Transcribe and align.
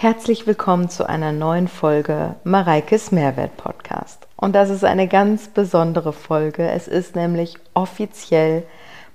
Herzlich 0.00 0.46
willkommen 0.46 0.88
zu 0.88 1.08
einer 1.08 1.32
neuen 1.32 1.66
Folge 1.66 2.36
Mareikes 2.44 3.10
Mehrwert 3.10 3.56
Podcast. 3.56 4.28
Und 4.36 4.54
das 4.54 4.70
ist 4.70 4.84
eine 4.84 5.08
ganz 5.08 5.48
besondere 5.48 6.12
Folge. 6.12 6.70
Es 6.70 6.86
ist 6.86 7.16
nämlich 7.16 7.56
offiziell 7.74 8.62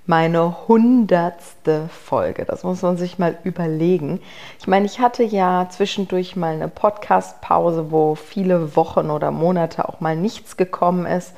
meine 0.04 0.68
hundertste 0.68 1.88
Folge. 1.88 2.44
Das 2.44 2.64
muss 2.64 2.82
man 2.82 2.98
sich 2.98 3.18
mal 3.18 3.38
überlegen. 3.44 4.20
Ich 4.60 4.66
meine, 4.66 4.84
ich 4.84 5.00
hatte 5.00 5.22
ja 5.22 5.68
zwischendurch 5.70 6.36
mal 6.36 6.52
eine 6.52 6.68
Podcast-Pause, 6.68 7.90
wo 7.90 8.14
viele 8.14 8.76
Wochen 8.76 9.08
oder 9.08 9.30
Monate 9.30 9.88
auch 9.88 10.00
mal 10.00 10.16
nichts 10.16 10.58
gekommen 10.58 11.06
ist. 11.06 11.32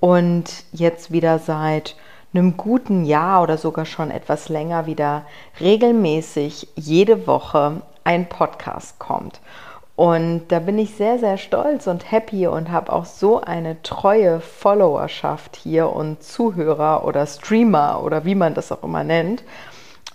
Und 0.00 0.64
jetzt 0.72 1.12
wieder 1.12 1.38
seit 1.38 1.94
einem 2.32 2.56
guten 2.56 3.04
Jahr 3.04 3.44
oder 3.44 3.56
sogar 3.56 3.86
schon 3.86 4.10
etwas 4.10 4.48
länger 4.48 4.86
wieder 4.86 5.26
regelmäßig 5.60 6.66
jede 6.74 7.28
Woche 7.28 7.82
ein 8.04 8.28
Podcast 8.28 8.98
kommt. 8.98 9.40
Und 9.96 10.48
da 10.48 10.58
bin 10.58 10.78
ich 10.78 10.96
sehr, 10.96 11.18
sehr 11.18 11.38
stolz 11.38 11.86
und 11.86 12.10
happy 12.10 12.48
und 12.48 12.70
habe 12.70 12.92
auch 12.92 13.04
so 13.04 13.40
eine 13.40 13.80
treue 13.82 14.40
Followerschaft 14.40 15.54
hier 15.54 15.90
und 15.90 16.22
Zuhörer 16.22 17.04
oder 17.04 17.26
Streamer 17.26 18.02
oder 18.02 18.24
wie 18.24 18.34
man 18.34 18.54
das 18.54 18.72
auch 18.72 18.82
immer 18.82 19.04
nennt. 19.04 19.44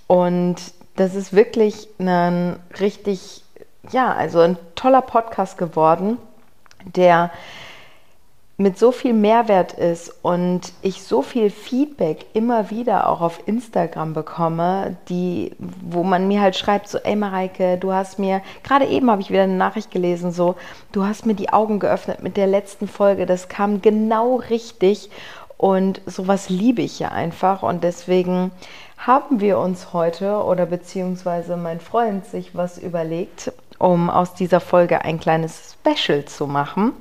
Und 0.08 0.58
das 0.98 1.16
ist 1.16 1.32
wirklich 1.32 1.88
ein 1.98 2.60
richtig, 2.80 3.44
ja, 3.92 4.12
also 4.12 4.42
ein 4.42 4.58
toller 4.76 5.02
Podcast 5.02 5.58
geworden, 5.58 6.18
der 6.84 7.32
mit 8.60 8.78
so 8.78 8.92
viel 8.92 9.14
Mehrwert 9.14 9.72
ist 9.72 10.14
und 10.22 10.74
ich 10.82 11.02
so 11.04 11.22
viel 11.22 11.50
Feedback 11.50 12.26
immer 12.34 12.70
wieder 12.70 13.08
auch 13.08 13.22
auf 13.22 13.48
Instagram 13.48 14.14
bekomme, 14.14 14.98
die, 15.08 15.54
wo 15.58 16.04
man 16.04 16.28
mir 16.28 16.42
halt 16.42 16.58
schreibt, 16.58 16.90
so, 16.90 16.98
ey 16.98 17.16
Mareike, 17.16 17.78
du 17.78 17.94
hast 17.94 18.20
mir, 18.20 18.42
gerade 18.62 18.86
eben 18.86 19.10
habe 19.10 19.22
ich 19.22 19.30
wieder 19.30 19.44
eine 19.44 19.54
Nachricht 19.54 19.92
gelesen, 19.92 20.34
so, 20.34 20.56
du 20.92 21.06
hast 21.06 21.26
mir 21.26 21.36
die 21.36 21.54
Augen 21.54 21.80
geöffnet 21.80 22.22
mit 22.22 22.36
der 22.36 22.48
letzten 22.48 22.90
Folge, 22.90 23.26
das 23.26 23.48
kam 23.48 23.82
genau 23.82 24.36
richtig 24.36 25.10
und 25.56 26.02
sowas 26.06 26.50
liebe 26.50 26.82
ich 26.82 27.00
ja 27.00 27.14
einfach 27.14 27.64
und 27.64 27.86
deswegen 27.86 28.52
haben 28.98 29.40
wir 29.40 29.58
uns 29.58 29.94
heute 29.94 30.44
oder 30.44 30.66
beziehungsweise 30.66 31.56
mein 31.56 31.80
Freund 31.80 32.26
sich 32.26 32.58
was 32.58 32.78
überlegt, 32.78 33.54
um 33.78 34.10
aus 34.10 34.34
dieser 34.34 34.60
Folge 34.60 35.06
ein 35.06 35.18
kleines 35.18 35.78
Special 35.80 36.26
zu 36.26 36.46
machen. 36.46 36.92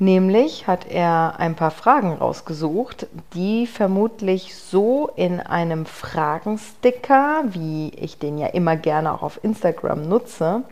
Nämlich 0.00 0.68
hat 0.68 0.88
er 0.88 1.34
ein 1.38 1.56
paar 1.56 1.72
Fragen 1.72 2.12
rausgesucht, 2.12 3.08
die 3.34 3.66
vermutlich 3.66 4.54
so 4.54 5.10
in 5.16 5.40
einem 5.40 5.86
Fragensticker, 5.86 7.42
wie 7.48 7.88
ich 7.90 8.18
den 8.18 8.38
ja 8.38 8.46
immer 8.46 8.76
gerne 8.76 9.12
auch 9.12 9.22
auf 9.22 9.42
Instagram 9.42 10.08
nutze, 10.08 10.62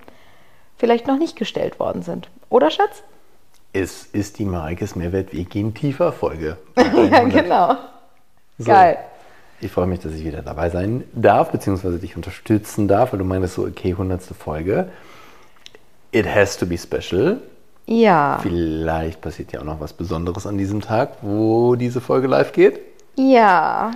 vielleicht 0.77 1.09
noch 1.09 1.19
nicht 1.19 1.35
gestellt 1.35 1.81
worden 1.81 2.03
sind. 2.03 2.31
Oder 2.51 2.71
Schatz? 2.71 3.03
Es 3.73 4.05
ist 4.05 4.39
die 4.39 4.45
Mareikes 4.45 4.95
Mehrwert 4.95 5.33
Wir 5.33 5.45
gehen 5.45 5.75
tiefer 5.75 6.13
Folge. 6.13 6.57
ja, 6.77 7.25
genau. 7.25 7.77
So. 8.59 8.71
Geil. 8.71 8.99
Ich 9.61 9.73
freue 9.73 9.87
mich, 9.87 10.01
dass 10.01 10.13
ich 10.13 10.25
wieder 10.25 10.43
dabei 10.43 10.71
sein 10.71 11.03
darf, 11.15 11.51
beziehungsweise 11.51 11.99
dich 11.99 12.15
unterstützen 12.15 12.87
darf, 12.87 13.13
weil 13.13 13.19
du 13.19 13.25
meinst 13.25 13.55
so, 13.55 13.65
okay, 13.65 13.91
100. 13.91 14.23
Folge. 14.23 14.91
It 16.13 16.27
has 16.33 16.57
to 16.59 16.67
be 16.67 16.79
special. 16.79 17.41
Ja. 17.87 18.39
Vielleicht 18.43 19.21
passiert 19.21 19.53
ja 19.53 19.61
auch 19.61 19.65
noch 19.65 19.81
was 19.81 19.93
Besonderes 19.93 20.47
an 20.47 20.59
diesem 20.59 20.81
Tag, 20.81 21.19
wo 21.23 21.77
diese 21.77 22.01
Folge 22.01 22.27
live 22.27 22.53
geht. 22.53 22.81
Ja. 23.17 23.93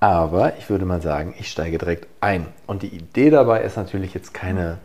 Aber 0.00 0.56
ich 0.56 0.68
würde 0.70 0.86
mal 0.86 1.02
sagen, 1.02 1.34
ich 1.38 1.50
steige 1.50 1.78
direkt 1.78 2.06
ein. 2.20 2.46
Und 2.66 2.82
die 2.82 2.88
Idee 2.88 3.30
dabei 3.30 3.62
ist 3.62 3.76
natürlich 3.76 4.14
jetzt 4.14 4.32
keine 4.32 4.78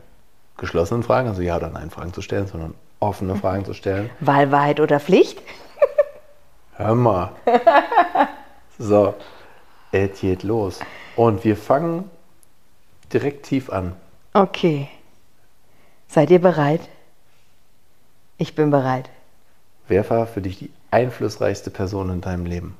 geschlossenen 0.58 1.04
Fragen, 1.04 1.30
also 1.30 1.42
Ja 1.42 1.56
oder 1.58 1.70
Nein 1.70 1.90
Fragen 1.90 2.14
zu 2.14 2.22
stellen, 2.22 2.48
sondern 2.48 2.76
offene 3.00 3.36
Fragen 3.36 3.66
zu 3.66 3.74
stellen. 3.74 4.10
Wahlwahrheit 4.20 4.80
oder 4.80 5.00
Pflicht? 5.00 5.42
Hör 6.76 6.96
mal. 6.96 7.32
So, 8.78 9.16
es 9.92 10.20
geht 10.20 10.44
los. 10.44 10.80
Und 11.16 11.44
wir 11.44 11.56
fangen 11.56 12.10
direkt 13.12 13.46
tief 13.46 13.70
an. 13.70 13.94
Okay. 14.34 14.88
Seid 16.08 16.30
ihr 16.30 16.40
bereit? 16.42 16.82
Ich 18.42 18.56
bin 18.56 18.72
bereit. 18.72 19.08
Wer 19.88 20.10
war 20.10 20.26
für 20.26 20.42
dich 20.42 20.58
die 20.58 20.72
einflussreichste 20.90 21.70
Person 21.70 22.10
in 22.10 22.22
deinem 22.22 22.48
Leben? 22.48 22.76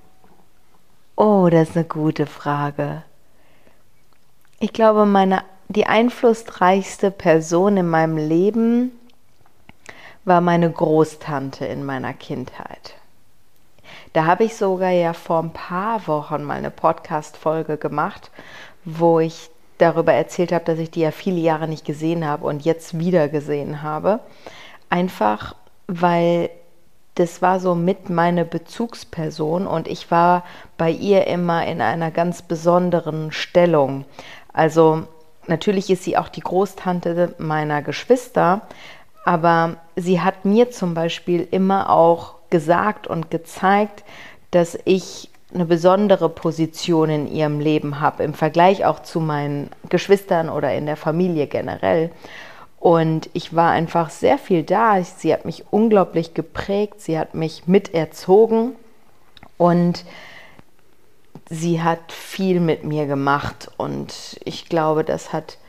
Oh, 1.16 1.50
das 1.52 1.70
ist 1.70 1.76
eine 1.78 1.86
gute 1.86 2.26
Frage. 2.26 3.04
Ich 4.60 4.74
glaube, 4.74 5.06
meine, 5.06 5.44
die 5.70 5.86
einflussreichste 5.86 7.12
Person 7.12 7.78
in 7.78 7.88
meinem 7.88 8.18
Leben 8.18 8.92
war 10.26 10.42
meine 10.42 10.72
Großtante 10.72 11.64
in 11.68 11.86
meiner 11.86 12.16
Kindheit. 12.16 12.96
Da 14.14 14.26
habe 14.26 14.46
ich 14.46 14.56
sogar 14.56 14.90
ja 14.90 15.14
vor 15.14 15.44
ein 15.44 15.54
paar 15.54 16.08
Wochen 16.08 16.42
mal 16.42 16.58
eine 16.58 16.72
Podcast-Folge 16.72 17.78
gemacht, 17.78 18.32
wo 18.84 19.20
ich 19.20 19.52
darüber 19.78 20.14
erzählt 20.14 20.54
habe, 20.54 20.66
dass 20.66 20.80
ich 20.80 20.90
die 20.90 21.02
ja 21.02 21.12
viele 21.12 21.40
Jahre 21.40 21.68
nicht 21.68 21.86
gesehen 21.86 22.26
habe 22.26 22.48
und 22.48 22.66
jetzt 22.66 22.98
wieder 22.98 23.30
gesehen 23.30 23.84
habe. 23.84 24.22
Einfach 24.92 25.56
weil 25.92 26.50
das 27.16 27.42
war 27.42 27.60
so 27.60 27.76
mit 27.76 28.10
meine 28.10 28.46
Bezugsperson 28.46 29.68
und 29.68 29.88
ich 29.88 30.10
war 30.10 30.44
bei 30.78 30.90
ihr 30.90 31.28
immer 31.28 31.66
in 31.68 31.82
einer 31.82 32.10
ganz 32.10 32.42
besonderen 32.42 33.32
Stellung. 33.34 34.06
Also 34.54 35.04
natürlich 35.48 35.90
ist 35.90 36.04
sie 36.04 36.18
auch 36.18 36.30
die 36.30 36.40
Großtante 36.40 37.36
meiner 37.38 37.82
Geschwister, 37.82 38.62
aber 39.26 39.76
sie 39.98 40.22
hat 40.22 40.46
mir 40.46 40.72
zum 40.72 40.94
Beispiel 40.94 41.46
immer 41.52 41.90
auch 41.90 42.36
gesagt 42.50 43.08
und 43.08 43.30
gezeigt, 43.30 44.04
dass 44.52 44.80
ich 44.86 45.30
eine 45.54 45.66
besondere 45.66 46.30
Position 46.30 47.10
in 47.10 47.28
ihrem 47.28 47.60
Leben 47.60 48.00
habe, 48.00 48.24
im 48.24 48.34
Vergleich 48.34 48.86
auch 48.86 49.02
zu 49.02 49.20
meinen 49.20 49.70
Geschwistern 49.90 50.50
oder 50.50 50.74
in 50.74 50.86
der 50.86 50.96
Familie 50.96 51.48
generell. 51.48 52.12
Und 52.82 53.30
ich 53.34 53.56
war 53.56 53.70
einfach 53.70 54.10
sehr 54.10 54.40
viel 54.40 54.64
da. 54.64 55.04
Sie 55.04 55.32
hat 55.32 55.46
mich 55.46 55.66
unglaublich 55.70 56.34
geprägt. 56.34 57.00
Sie 57.00 57.18
hat 57.18 57.36
mich 57.36 57.68
miterzogen. 57.68 58.76
Und 59.58 60.04
sie 61.48 61.84
hat 61.84 62.12
viel 62.12 62.60
mit 62.60 62.84
mir 62.84 63.06
gemacht. 63.06 63.70
Und 63.78 64.40
ich 64.46 64.68
glaube, 64.68 65.04
das 65.04 65.32
hat 65.32 65.60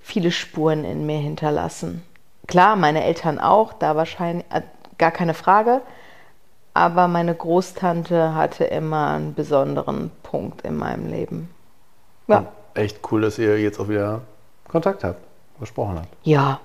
viele 0.00 0.30
Spuren 0.30 0.84
in 0.84 1.04
mir 1.04 1.18
hinterlassen. 1.18 2.04
Klar, 2.46 2.76
meine 2.76 3.02
Eltern 3.02 3.40
auch, 3.40 3.72
da 3.72 3.96
wahrscheinlich 3.96 4.46
äh, 4.50 4.62
gar 4.98 5.10
keine 5.10 5.34
Frage. 5.34 5.80
Aber 6.74 7.08
meine 7.08 7.34
Großtante 7.34 8.36
hatte 8.36 8.62
immer 8.62 9.14
einen 9.14 9.34
besonderen 9.34 10.12
Punkt 10.22 10.62
in 10.62 10.76
meinem 10.76 11.10
Leben. 11.10 11.50
Ja. 12.28 12.46
Echt 12.74 13.00
cool, 13.10 13.22
dass 13.22 13.36
ihr 13.36 13.60
jetzt 13.60 13.80
auch 13.80 13.88
wieder 13.88 14.20
Kontakt 14.68 15.02
habt 15.02 15.31
gesprochen 15.62 16.00
hat. 16.00 16.08
Ja, 16.22 16.60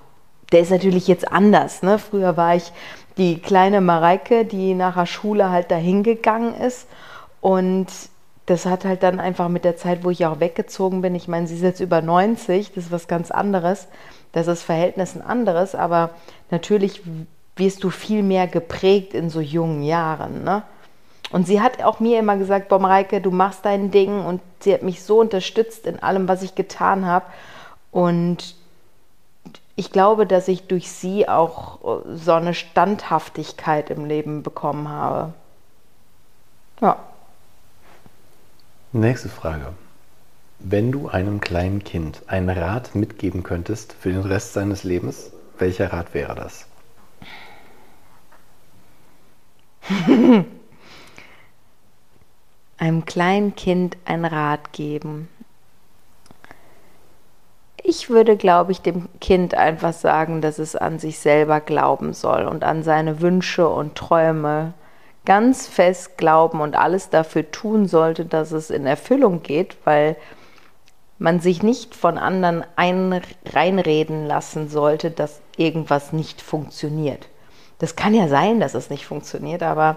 der 0.52 0.60
ist 0.60 0.70
natürlich 0.70 1.08
jetzt 1.08 1.30
anders. 1.30 1.82
Ne? 1.82 1.98
Früher 1.98 2.36
war 2.36 2.54
ich 2.54 2.72
die 3.16 3.38
kleine 3.40 3.80
Mareike, 3.80 4.44
die 4.44 4.74
nach 4.74 4.94
der 4.94 5.06
Schule 5.06 5.50
halt 5.50 5.70
dahin 5.70 6.02
gegangen 6.02 6.54
ist. 6.54 6.86
Und 7.40 7.86
das 8.46 8.64
hat 8.64 8.84
halt 8.84 9.02
dann 9.02 9.20
einfach 9.20 9.48
mit 9.48 9.64
der 9.64 9.76
Zeit, 9.76 10.04
wo 10.04 10.10
ich 10.10 10.24
auch 10.24 10.40
weggezogen 10.40 11.02
bin, 11.02 11.14
ich 11.14 11.28
meine, 11.28 11.46
sie 11.46 11.56
ist 11.56 11.62
jetzt 11.62 11.80
über 11.80 12.00
90, 12.00 12.72
das 12.72 12.84
ist 12.84 12.92
was 12.92 13.08
ganz 13.08 13.30
anderes. 13.30 13.88
Das 14.32 14.46
ist 14.46 14.62
Verhältnis 14.62 15.14
ein 15.14 15.22
anderes, 15.22 15.74
aber 15.74 16.10
natürlich 16.50 17.02
wirst 17.56 17.84
du 17.84 17.90
viel 17.90 18.22
mehr 18.22 18.46
geprägt 18.46 19.14
in 19.14 19.30
so 19.30 19.40
jungen 19.40 19.82
Jahren. 19.82 20.44
Ne? 20.44 20.62
Und 21.30 21.46
sie 21.46 21.60
hat 21.60 21.82
auch 21.82 22.00
mir 22.00 22.18
immer 22.18 22.36
gesagt, 22.36 22.68
boah 22.68 22.78
Mareike, 22.78 23.20
du 23.20 23.30
machst 23.30 23.64
dein 23.64 23.90
Ding 23.90 24.24
und 24.24 24.40
sie 24.60 24.72
hat 24.72 24.82
mich 24.82 25.02
so 25.02 25.20
unterstützt 25.20 25.86
in 25.86 26.02
allem, 26.02 26.28
was 26.28 26.42
ich 26.42 26.54
getan 26.54 27.04
habe. 27.04 27.26
Und 27.90 28.54
ich 29.78 29.92
glaube, 29.92 30.26
dass 30.26 30.48
ich 30.48 30.66
durch 30.66 30.90
sie 30.90 31.28
auch 31.28 32.02
äh, 32.04 32.16
so 32.16 32.32
eine 32.32 32.52
Standhaftigkeit 32.52 33.90
im 33.90 34.06
Leben 34.06 34.42
bekommen 34.42 34.88
habe. 34.88 35.34
Ja. 36.80 36.98
Nächste 38.90 39.28
Frage. 39.28 39.72
Wenn 40.58 40.90
du 40.90 41.06
einem 41.08 41.40
kleinen 41.40 41.84
Kind 41.84 42.24
einen 42.26 42.50
Rat 42.50 42.96
mitgeben 42.96 43.44
könntest 43.44 43.92
für 43.92 44.10
den 44.10 44.22
Rest 44.22 44.54
seines 44.54 44.82
Lebens, 44.82 45.30
welcher 45.58 45.92
Rat 45.92 46.12
wäre 46.12 46.34
das? 46.34 46.66
einem 52.78 53.04
kleinen 53.04 53.54
Kind 53.54 53.96
einen 54.04 54.24
Rat 54.24 54.72
geben. 54.72 55.28
Ich 57.90 58.10
würde, 58.10 58.36
glaube 58.36 58.70
ich, 58.70 58.82
dem 58.82 59.08
Kind 59.18 59.54
einfach 59.54 59.94
sagen, 59.94 60.42
dass 60.42 60.58
es 60.58 60.76
an 60.76 60.98
sich 60.98 61.20
selber 61.20 61.58
glauben 61.58 62.12
soll 62.12 62.44
und 62.44 62.62
an 62.62 62.82
seine 62.82 63.22
Wünsche 63.22 63.66
und 63.66 63.94
Träume 63.94 64.74
ganz 65.24 65.66
fest 65.66 66.18
glauben 66.18 66.60
und 66.60 66.76
alles 66.76 67.08
dafür 67.08 67.50
tun 67.50 67.86
sollte, 67.88 68.26
dass 68.26 68.52
es 68.52 68.68
in 68.68 68.84
Erfüllung 68.84 69.42
geht, 69.42 69.78
weil 69.84 70.16
man 71.18 71.40
sich 71.40 71.62
nicht 71.62 71.94
von 71.94 72.18
anderen 72.18 72.62
ein, 72.76 73.22
reinreden 73.54 74.26
lassen 74.26 74.68
sollte, 74.68 75.10
dass 75.10 75.40
irgendwas 75.56 76.12
nicht 76.12 76.42
funktioniert. 76.42 77.30
Das 77.78 77.96
kann 77.96 78.12
ja 78.12 78.28
sein, 78.28 78.60
dass 78.60 78.74
es 78.74 78.90
nicht 78.90 79.06
funktioniert, 79.06 79.62
aber 79.62 79.96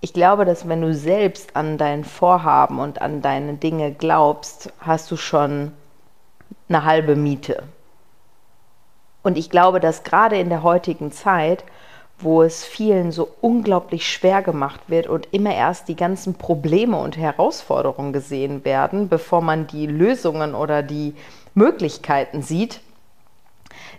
ich 0.00 0.14
glaube, 0.14 0.46
dass 0.46 0.70
wenn 0.70 0.80
du 0.80 0.94
selbst 0.94 1.54
an 1.54 1.76
dein 1.76 2.02
Vorhaben 2.04 2.78
und 2.78 3.02
an 3.02 3.20
deine 3.20 3.52
Dinge 3.52 3.92
glaubst, 3.92 4.72
hast 4.80 5.10
du 5.10 5.18
schon 5.18 5.72
eine 6.68 6.84
halbe 6.84 7.16
Miete. 7.16 7.64
Und 9.22 9.38
ich 9.38 9.50
glaube, 9.50 9.80
dass 9.80 10.02
gerade 10.04 10.36
in 10.38 10.50
der 10.50 10.62
heutigen 10.62 11.10
Zeit, 11.10 11.64
wo 12.18 12.42
es 12.42 12.64
vielen 12.64 13.10
so 13.10 13.28
unglaublich 13.40 14.10
schwer 14.10 14.42
gemacht 14.42 14.80
wird 14.88 15.06
und 15.08 15.28
immer 15.32 15.54
erst 15.54 15.88
die 15.88 15.96
ganzen 15.96 16.34
Probleme 16.34 16.98
und 16.98 17.16
Herausforderungen 17.16 18.12
gesehen 18.12 18.64
werden, 18.64 19.08
bevor 19.08 19.40
man 19.40 19.66
die 19.66 19.86
Lösungen 19.86 20.54
oder 20.54 20.82
die 20.82 21.14
Möglichkeiten 21.54 22.42
sieht, 22.42 22.80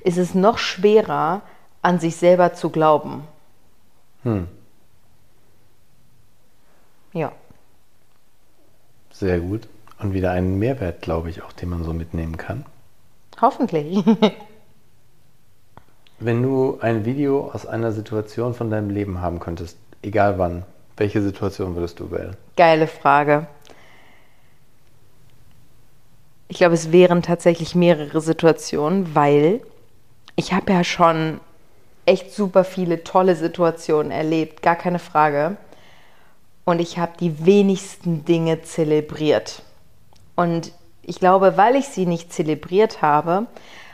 ist 0.02 0.18
es 0.18 0.36
noch 0.36 0.58
schwerer, 0.58 1.42
an 1.82 2.00
sich 2.00 2.16
selber 2.16 2.54
zu 2.54 2.70
glauben. 2.70 3.28
Hm. 4.24 4.48
Ja. 7.14 7.32
Sehr 9.12 9.40
gut. 9.40 9.68
Und 10.00 10.14
wieder 10.14 10.32
einen 10.32 10.60
Mehrwert, 10.60 11.02
glaube 11.02 11.30
ich, 11.30 11.42
auch, 11.42 11.54
den 11.54 11.70
man 11.70 11.84
so 11.84 11.94
mitnehmen 11.94 12.38
kann. 12.38 12.66
Hoffentlich. 13.42 14.04
Wenn 16.20 16.44
du 16.44 16.78
ein 16.82 17.06
Video 17.06 17.50
aus 17.52 17.66
einer 17.66 17.92
Situation 17.92 18.54
von 18.54 18.70
deinem 18.70 18.90
Leben 18.90 19.22
haben 19.22 19.40
könntest, 19.40 19.78
egal 20.02 20.38
wann, 20.38 20.64
welche 20.98 21.22
Situation 21.22 21.76
würdest 21.76 22.00
du 22.00 22.12
wählen? 22.12 22.36
Geile 22.56 22.88
Frage. 22.88 23.48
Ich 26.48 26.58
glaube, 26.58 26.76
es 26.76 26.92
wären 26.92 27.22
tatsächlich 27.22 27.76
mehrere 27.76 28.22
Situationen, 28.22 29.16
weil 29.16 29.62
ich 30.36 30.54
habe 30.54 30.72
ja 30.72 30.84
schon 30.84 31.40
echt 32.06 32.32
super 32.32 32.64
viele 32.64 33.04
tolle 33.04 33.36
Situationen 33.36 34.12
erlebt, 34.12 34.62
gar 34.62 34.76
keine 34.76 35.00
Frage 35.00 35.58
und 36.64 36.80
ich 36.80 36.98
habe 36.98 37.14
die 37.20 37.46
wenigsten 37.46 38.26
Dinge 38.26 38.62
zelebriert. 38.62 39.64
Und 40.36 40.72
ich 41.02 41.20
glaube, 41.20 41.58
weil 41.58 41.76
ich 41.76 41.88
sie 41.88 42.06
nicht 42.06 42.34
zelebriert 42.34 43.02
habe, 43.02 43.48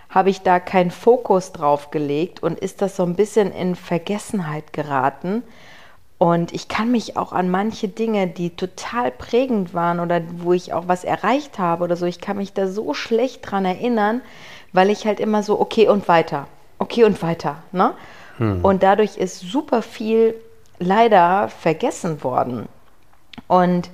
habe 0.10 0.30
ich 0.30 0.42
da 0.42 0.60
keinen 0.60 0.92
Fokus 0.92 1.52
drauf 1.52 1.92
gelegt 1.92 2.44
und 2.44 2.60
ist 2.60 2.82
das 2.82 2.96
so 2.96 3.04
ein 3.04 3.16
bisschen 3.16 3.52
in 3.52 3.76
Vergessenheit 3.76 4.74
geraten. 4.74 5.44
Und 6.18 6.54
ich 6.54 6.68
kann 6.68 6.92
mich 6.92 7.18
auch 7.18 7.34
an 7.34 7.50
manche 7.50 7.88
Dinge, 7.88 8.28
die 8.28 8.52
total 8.52 9.10
prägend 9.10 9.74
waren 9.74 10.00
oder 10.00 10.22
wo 10.38 10.54
ich 10.54 10.74
auch 10.74 10.88
was 10.88 11.04
erreicht 11.04 11.58
habe 11.58 11.84
oder 11.84 11.96
so, 11.96 12.06
ich 12.06 12.22
kann 12.22 12.38
mich 12.38 12.54
da 12.54 12.68
so 12.68 12.94
schlecht 12.94 13.50
dran 13.50 13.66
erinnern, 13.66 14.22
weil 14.72 14.92
ich 14.92 15.08
halt 15.08 15.20
immer 15.20 15.42
so, 15.42 15.60
okay 15.60 15.88
und 15.88 16.08
weiter, 16.08 16.48
okay 16.78 17.06
und 17.06 17.22
weiter. 17.24 17.64
Ne? 17.72 17.94
Hm. 18.38 18.64
Und 18.64 18.84
dadurch 18.84 19.18
ist 19.18 19.40
super 19.40 19.82
viel 19.82 20.36
leider 20.78 21.48
vergessen 21.48 22.24
worden. 22.24 22.68
Und 23.48 23.90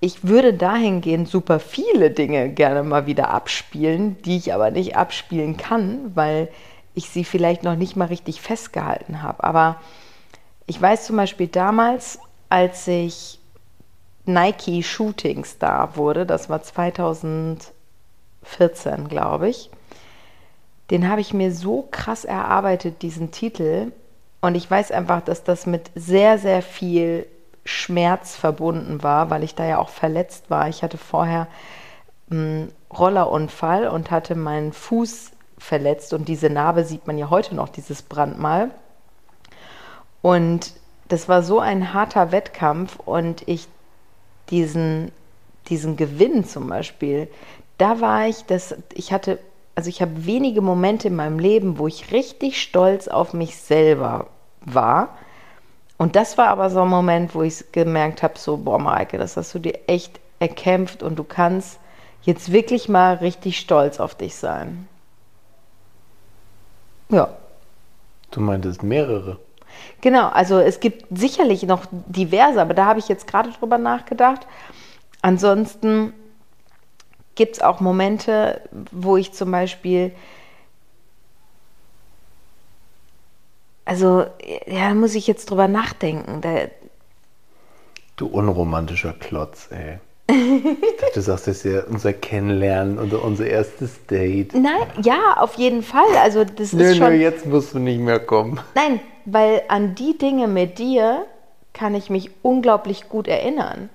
ich 0.00 0.26
würde 0.26 0.54
dahingehend 0.54 1.28
super 1.28 1.58
viele 1.60 2.10
Dinge 2.10 2.48
gerne 2.50 2.82
mal 2.82 3.06
wieder 3.06 3.30
abspielen, 3.30 4.16
die 4.22 4.36
ich 4.36 4.54
aber 4.54 4.70
nicht 4.70 4.96
abspielen 4.96 5.56
kann, 5.56 6.12
weil 6.14 6.48
ich 6.94 7.10
sie 7.10 7.24
vielleicht 7.24 7.64
noch 7.64 7.76
nicht 7.76 7.96
mal 7.96 8.06
richtig 8.06 8.40
festgehalten 8.40 9.22
habe. 9.22 9.42
Aber 9.44 9.80
ich 10.66 10.80
weiß 10.80 11.06
zum 11.06 11.16
Beispiel 11.16 11.48
damals, 11.48 12.18
als 12.48 12.86
ich 12.86 13.38
Nike 14.24 14.82
Shooting 14.82 15.44
Star 15.44 15.96
wurde, 15.96 16.26
das 16.26 16.48
war 16.48 16.62
2014, 16.62 17.70
glaube 19.08 19.48
ich, 19.48 19.70
den 20.90 21.08
habe 21.08 21.20
ich 21.20 21.34
mir 21.34 21.52
so 21.52 21.88
krass 21.90 22.24
erarbeitet, 22.24 23.02
diesen 23.02 23.30
Titel, 23.30 23.92
und 24.40 24.54
ich 24.54 24.70
weiß 24.70 24.92
einfach, 24.92 25.20
dass 25.22 25.42
das 25.42 25.66
mit 25.66 25.90
sehr, 25.94 26.38
sehr 26.38 26.62
viel 26.62 27.26
Schmerz 27.68 28.36
verbunden 28.36 29.02
war, 29.02 29.30
weil 29.30 29.44
ich 29.44 29.54
da 29.54 29.64
ja 29.64 29.78
auch 29.78 29.90
verletzt 29.90 30.50
war. 30.50 30.68
Ich 30.68 30.82
hatte 30.82 30.98
vorher 30.98 31.48
einen 32.30 32.72
Rollerunfall 32.96 33.88
und 33.88 34.10
hatte 34.10 34.34
meinen 34.34 34.72
Fuß 34.72 35.32
verletzt 35.58 36.12
und 36.12 36.28
diese 36.28 36.50
Narbe 36.50 36.84
sieht 36.84 37.06
man 37.06 37.18
ja 37.18 37.30
heute 37.30 37.54
noch, 37.54 37.68
dieses 37.68 38.02
Brandmal. 38.02 38.70
Und 40.22 40.72
das 41.08 41.28
war 41.28 41.42
so 41.42 41.60
ein 41.60 41.92
harter 41.92 42.32
Wettkampf 42.32 42.98
und 42.98 43.46
ich 43.46 43.68
diesen, 44.50 45.12
diesen 45.68 45.96
Gewinn 45.96 46.44
zum 46.44 46.68
Beispiel, 46.68 47.28
da 47.76 48.00
war 48.00 48.26
ich, 48.26 48.44
das, 48.44 48.74
ich 48.94 49.12
hatte 49.12 49.38
also 49.78 49.90
ich 49.90 50.02
habe 50.02 50.26
wenige 50.26 50.60
Momente 50.60 51.06
in 51.06 51.14
meinem 51.14 51.38
Leben, 51.38 51.78
wo 51.78 51.86
ich 51.86 52.10
richtig 52.10 52.60
stolz 52.60 53.06
auf 53.06 53.32
mich 53.32 53.56
selber 53.58 54.26
war. 54.60 55.16
Und 55.98 56.16
das 56.16 56.38
war 56.38 56.48
aber 56.48 56.70
so 56.70 56.82
ein 56.82 56.88
Moment, 56.88 57.34
wo 57.34 57.42
ich 57.42 57.72
gemerkt 57.72 58.22
habe, 58.22 58.38
so, 58.38 58.56
boah, 58.56 58.78
Mareike, 58.78 59.18
das 59.18 59.36
hast 59.36 59.54
du 59.54 59.58
dir 59.58 59.78
echt 59.88 60.20
erkämpft 60.38 61.02
und 61.02 61.16
du 61.16 61.24
kannst 61.24 61.80
jetzt 62.22 62.52
wirklich 62.52 62.88
mal 62.88 63.16
richtig 63.16 63.58
stolz 63.58 64.00
auf 64.00 64.14
dich 64.14 64.36
sein. 64.36 64.88
Ja. 67.10 67.28
Du 68.30 68.40
meintest 68.40 68.82
mehrere. 68.82 69.38
Genau, 70.00 70.28
also 70.28 70.58
es 70.58 70.80
gibt 70.80 71.06
sicherlich 71.10 71.62
noch 71.62 71.86
diverse, 71.90 72.60
aber 72.60 72.74
da 72.74 72.84
habe 72.84 72.98
ich 72.98 73.08
jetzt 73.08 73.26
gerade 73.26 73.50
drüber 73.50 73.78
nachgedacht. 73.78 74.46
Ansonsten 75.22 76.12
gibt 77.34 77.56
es 77.56 77.62
auch 77.62 77.80
Momente, 77.80 78.60
wo 78.92 79.16
ich 79.16 79.32
zum 79.32 79.50
Beispiel, 79.50 80.12
also 83.88 84.26
ja, 84.66 84.92
muss 84.92 85.14
ich 85.14 85.26
jetzt 85.26 85.50
drüber 85.50 85.66
nachdenken. 85.66 86.42
Da, 86.42 86.66
du 88.16 88.26
unromantischer 88.26 89.14
Klotz, 89.14 89.68
ey. 89.70 89.98
Ich 90.30 91.00
dachte, 91.00 91.14
du 91.14 91.20
sagst 91.22 91.46
das 91.46 91.62
ja 91.62 91.84
unser 91.84 92.12
Kennenlernen 92.12 92.98
und 92.98 93.14
unser 93.14 93.46
erstes 93.46 94.04
Date. 94.06 94.52
Nein, 94.52 94.86
ja, 95.02 95.38
auf 95.38 95.54
jeden 95.54 95.82
Fall. 95.82 96.16
Also 96.22 96.44
das 96.44 96.74
nö, 96.74 96.84
ist 96.84 96.98
schon. 96.98 97.08
Nö, 97.08 97.14
jetzt 97.14 97.46
musst 97.46 97.72
du 97.72 97.78
nicht 97.78 97.98
mehr 97.98 98.20
kommen. 98.20 98.60
Nein, 98.74 99.00
weil 99.24 99.62
an 99.68 99.94
die 99.94 100.18
Dinge 100.18 100.48
mit 100.48 100.78
dir 100.78 101.24
kann 101.72 101.94
ich 101.94 102.10
mich 102.10 102.30
unglaublich 102.42 103.08
gut 103.08 103.26
erinnern. 103.26 103.88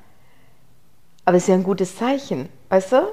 Aber 1.25 1.37
es 1.37 1.43
ist 1.43 1.49
ja 1.49 1.53
ein 1.53 1.63
gutes 1.63 1.97
Zeichen, 1.97 2.49
weißt 2.69 2.93
du? 2.93 3.07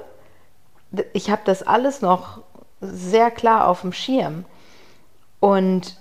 ich 1.13 1.29
habe 1.29 1.41
das 1.45 1.63
alles 1.63 2.01
noch 2.01 2.41
sehr 2.81 3.31
klar 3.31 3.67
auf 3.67 3.81
dem 3.81 3.93
Schirm. 3.93 4.45
Und 5.39 6.00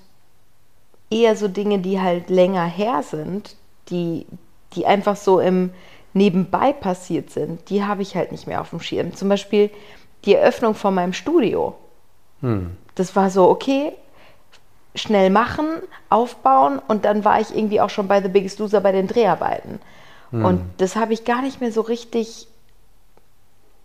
eher 1.10 1.36
so 1.36 1.48
Dinge, 1.48 1.80
die 1.80 2.00
halt 2.00 2.30
länger 2.30 2.64
her 2.64 3.02
sind, 3.02 3.56
die, 3.88 4.26
die 4.74 4.86
einfach 4.86 5.16
so 5.16 5.40
im 5.40 5.70
Nebenbei 6.12 6.72
passiert 6.72 7.30
sind, 7.30 7.68
die 7.70 7.84
habe 7.84 8.02
ich 8.02 8.16
halt 8.16 8.32
nicht 8.32 8.46
mehr 8.46 8.60
auf 8.60 8.70
dem 8.70 8.80
Schirm. 8.80 9.14
Zum 9.14 9.28
Beispiel 9.28 9.70
die 10.24 10.34
Eröffnung 10.34 10.74
von 10.74 10.94
meinem 10.94 11.12
Studio. 11.12 11.74
Hm. 12.40 12.76
Das 12.94 13.14
war 13.16 13.30
so, 13.30 13.48
okay, 13.48 13.92
schnell 14.94 15.30
machen, 15.30 15.66
aufbauen 16.08 16.80
und 16.88 17.04
dann 17.04 17.24
war 17.24 17.40
ich 17.40 17.54
irgendwie 17.54 17.80
auch 17.80 17.90
schon 17.90 18.08
bei 18.08 18.20
The 18.20 18.28
Biggest 18.28 18.58
Loser 18.58 18.80
bei 18.80 18.92
den 18.92 19.06
Dreharbeiten. 19.06 19.80
Hm. 20.30 20.44
Und 20.44 20.62
das 20.78 20.96
habe 20.96 21.12
ich 21.12 21.24
gar 21.24 21.42
nicht 21.42 21.60
mehr 21.60 21.72
so 21.72 21.80
richtig 21.80 22.48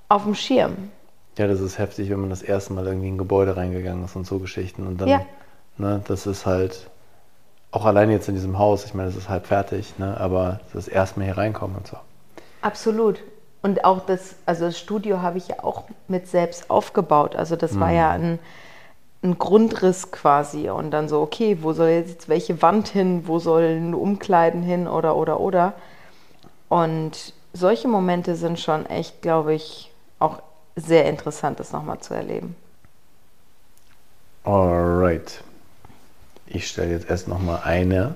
auf 0.09 0.23
dem 0.23 0.35
Schirm. 0.35 0.89
Ja, 1.37 1.47
das 1.47 1.59
ist 1.59 1.77
heftig, 1.77 2.09
wenn 2.09 2.21
man 2.21 2.29
das 2.29 2.41
erste 2.41 2.73
Mal 2.73 2.85
irgendwie 2.85 3.09
in 3.09 3.15
ein 3.15 3.17
Gebäude 3.17 3.57
reingegangen 3.57 4.05
ist 4.05 4.15
und 4.15 4.25
so 4.25 4.39
Geschichten. 4.39 4.87
Und 4.87 5.01
dann, 5.01 5.09
ja. 5.09 5.21
ne, 5.77 6.01
das 6.07 6.25
ist 6.27 6.45
halt, 6.45 6.89
auch 7.75 7.85
allein 7.85 8.09
jetzt 8.09 8.29
in 8.29 8.35
diesem 8.35 8.57
Haus, 8.57 8.85
ich 8.85 8.93
meine, 8.93 9.09
das 9.09 9.17
ist 9.17 9.29
halb 9.29 9.47
fertig, 9.47 9.99
ne, 9.99 10.17
aber 10.19 10.61
das 10.73 10.87
erste 10.87 11.19
Mal 11.19 11.25
hier 11.25 11.37
reinkommen 11.37 11.75
und 11.75 11.87
so. 11.87 11.97
Absolut. 12.61 13.19
Und 13.61 13.83
auch 13.83 14.05
das, 14.05 14.35
also 14.45 14.65
das 14.65 14.79
Studio 14.79 15.21
habe 15.21 15.37
ich 15.37 15.49
ja 15.49 15.63
auch 15.63 15.83
mit 16.07 16.27
selbst 16.27 16.69
aufgebaut. 16.69 17.35
Also 17.35 17.55
das 17.55 17.73
mhm. 17.73 17.79
war 17.79 17.91
ja 17.91 18.11
ein, 18.11 18.39
ein 19.23 19.37
Grundriss 19.37 20.11
quasi. 20.11 20.69
Und 20.69 20.91
dann 20.91 21.09
so, 21.09 21.21
okay, 21.21 21.57
wo 21.61 21.73
soll 21.73 21.89
jetzt 21.89 22.29
welche 22.29 22.61
Wand 22.61 22.87
hin, 22.87 23.27
wo 23.27 23.39
sollen 23.39 23.93
Umkleiden 23.93 24.61
hin 24.61 24.87
oder 24.87 25.15
oder 25.15 25.39
oder. 25.39 25.73
Und 26.69 27.33
solche 27.53 27.87
Momente 27.87 28.35
sind 28.35 28.59
schon 28.59 28.85
echt, 28.85 29.21
glaube 29.21 29.53
ich, 29.53 29.91
auch 30.19 30.39
sehr 30.75 31.05
interessant, 31.05 31.59
das 31.59 31.71
nochmal 31.71 31.99
zu 31.99 32.13
erleben. 32.13 32.55
Alright. 34.43 35.43
Ich 36.47 36.67
stelle 36.67 36.91
jetzt 36.91 37.09
erst 37.09 37.27
nochmal 37.27 37.61
eine 37.63 38.15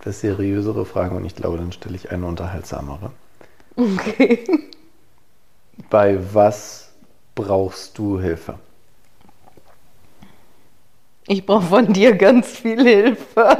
etwas 0.00 0.20
seriösere 0.20 0.84
Frage 0.84 1.14
und 1.14 1.24
ich 1.24 1.36
glaube, 1.36 1.58
dann 1.58 1.72
stelle 1.72 1.94
ich 1.94 2.10
eine 2.10 2.26
unterhaltsamere. 2.26 3.12
Okay. 3.76 4.44
Bei 5.88 6.18
was 6.34 6.90
brauchst 7.34 7.96
du 7.96 8.20
Hilfe? 8.20 8.58
Ich 11.28 11.46
brauche 11.46 11.66
von 11.66 11.92
dir 11.92 12.16
ganz 12.16 12.48
viel 12.48 12.82
Hilfe. 12.82 13.58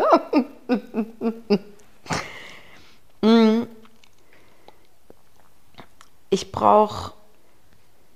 Mm. 3.25 3.67
ich 6.33 6.51
brauche 6.51 7.13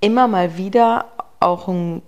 immer 0.00 0.26
mal 0.26 0.56
wieder 0.56 1.04
auch 1.38 1.68
ein, 1.68 2.02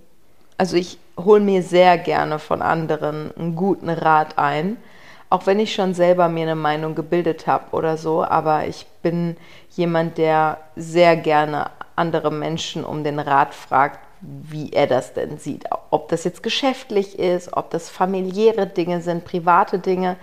also 0.57 0.75
ich 0.75 0.97
hole 1.25 1.39
mir 1.39 1.63
sehr 1.63 1.97
gerne 1.97 2.39
von 2.39 2.61
anderen 2.61 3.35
einen 3.35 3.55
guten 3.55 3.89
Rat 3.89 4.37
ein, 4.37 4.77
auch 5.29 5.45
wenn 5.45 5.59
ich 5.59 5.73
schon 5.73 5.93
selber 5.93 6.27
mir 6.27 6.43
eine 6.43 6.55
Meinung 6.55 6.95
gebildet 6.95 7.47
habe 7.47 7.71
oder 7.71 7.97
so, 7.97 8.23
aber 8.23 8.67
ich 8.67 8.87
bin 9.03 9.37
jemand, 9.75 10.17
der 10.17 10.57
sehr 10.75 11.15
gerne 11.15 11.69
andere 11.95 12.31
Menschen 12.31 12.83
um 12.83 13.03
den 13.03 13.19
Rat 13.19 13.53
fragt, 13.53 13.99
wie 14.21 14.71
er 14.73 14.87
das 14.87 15.13
denn 15.13 15.37
sieht. 15.37 15.65
Ob 15.91 16.09
das 16.09 16.23
jetzt 16.23 16.43
geschäftlich 16.43 17.19
ist, 17.19 17.55
ob 17.55 17.69
das 17.69 17.89
familiäre 17.89 18.67
Dinge 18.67 19.01
sind, 19.01 19.25
private 19.25 19.79
Dinge. 19.79 20.17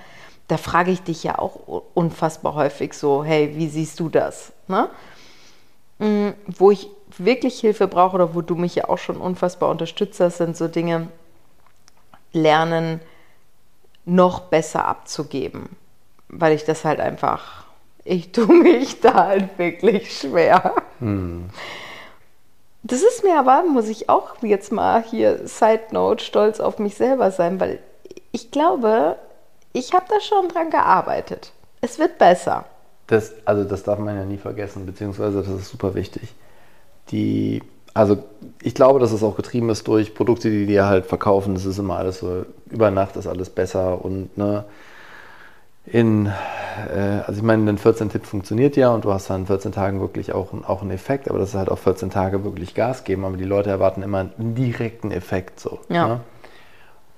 Da 0.48 0.56
frage 0.56 0.90
ich 0.90 1.02
dich 1.02 1.24
ja 1.24 1.38
auch 1.38 1.82
unfassbar 1.94 2.54
häufig 2.54 2.94
so, 2.94 3.24
hey, 3.24 3.52
wie 3.56 3.68
siehst 3.68 3.98
du 4.00 4.08
das? 4.08 4.52
Ne? 4.68 4.88
Mm, 5.98 6.30
wo 6.46 6.70
ich 6.70 6.88
wirklich 7.18 7.60
Hilfe 7.60 7.88
brauche 7.88 8.14
oder 8.14 8.34
wo 8.34 8.42
du 8.42 8.54
mich 8.54 8.74
ja 8.74 8.88
auch 8.88 8.98
schon 8.98 9.16
unfassbar 9.16 9.70
unterstützt 9.70 10.20
hast, 10.20 10.38
sind 10.38 10.56
so 10.56 10.68
Dinge, 10.68 11.08
lernen, 12.32 13.00
noch 14.04 14.40
besser 14.40 14.86
abzugeben. 14.86 15.70
Weil 16.28 16.54
ich 16.54 16.64
das 16.64 16.84
halt 16.84 17.00
einfach, 17.00 17.64
ich 18.04 18.32
tue 18.32 18.54
mich 18.54 19.00
da 19.00 19.14
halt 19.26 19.58
wirklich 19.58 20.18
schwer. 20.18 20.74
Hm. 21.00 21.50
Das 22.82 23.02
ist 23.02 23.24
mir 23.24 23.38
aber, 23.38 23.64
muss 23.64 23.88
ich 23.88 24.08
auch 24.08 24.36
jetzt 24.42 24.70
mal 24.70 25.02
hier 25.02 25.46
Side 25.48 25.86
Note 25.90 26.24
stolz 26.24 26.60
auf 26.60 26.78
mich 26.78 26.94
selber 26.94 27.32
sein, 27.32 27.58
weil 27.58 27.80
ich 28.30 28.52
glaube, 28.52 29.16
ich 29.72 29.92
habe 29.92 30.06
da 30.08 30.20
schon 30.20 30.48
dran 30.48 30.70
gearbeitet. 30.70 31.52
Es 31.80 31.98
wird 31.98 32.18
besser. 32.18 32.64
Das, 33.08 33.34
also 33.44 33.64
das 33.64 33.82
darf 33.82 33.98
man 33.98 34.16
ja 34.16 34.24
nie 34.24 34.38
vergessen, 34.38 34.86
beziehungsweise 34.86 35.42
das 35.42 35.48
ist 35.48 35.68
super 35.68 35.94
wichtig. 35.94 36.32
Die, 37.10 37.62
also 37.94 38.18
ich 38.62 38.74
glaube, 38.74 38.98
dass 39.00 39.12
es 39.12 39.22
auch 39.22 39.36
getrieben 39.36 39.70
ist 39.70 39.86
durch 39.88 40.14
Produkte, 40.14 40.50
die 40.50 40.66
die 40.66 40.80
halt 40.80 41.06
verkaufen. 41.06 41.54
Das 41.54 41.64
ist 41.64 41.78
immer 41.78 41.96
alles 41.96 42.18
so, 42.18 42.44
über 42.70 42.90
Nacht 42.90 43.16
ist 43.16 43.26
alles 43.26 43.50
besser 43.50 44.04
und 44.04 44.36
ne, 44.36 44.64
in, 45.86 46.26
äh, 46.26 47.22
also 47.26 47.38
ich 47.38 47.42
meine, 47.42 47.70
ein 47.70 47.78
14-Tipp 47.78 48.26
funktioniert 48.26 48.76
ja 48.76 48.90
und 48.90 49.04
du 49.04 49.12
hast 49.12 49.30
dann 49.30 49.42
in 49.42 49.46
14 49.46 49.72
Tagen 49.72 50.00
wirklich 50.00 50.32
auch, 50.32 50.48
auch 50.66 50.82
einen 50.82 50.90
Effekt, 50.90 51.30
aber 51.30 51.38
das 51.38 51.50
ist 51.50 51.54
halt 51.54 51.70
auch 51.70 51.78
14 51.78 52.10
Tage 52.10 52.44
wirklich 52.44 52.74
Gas 52.74 53.04
geben, 53.04 53.24
aber 53.24 53.36
die 53.36 53.44
Leute 53.44 53.70
erwarten 53.70 54.02
immer 54.02 54.18
einen 54.18 54.54
direkten 54.54 55.12
Effekt 55.12 55.60
so. 55.60 55.78
Ja. 55.88 56.08
Ne? 56.08 56.20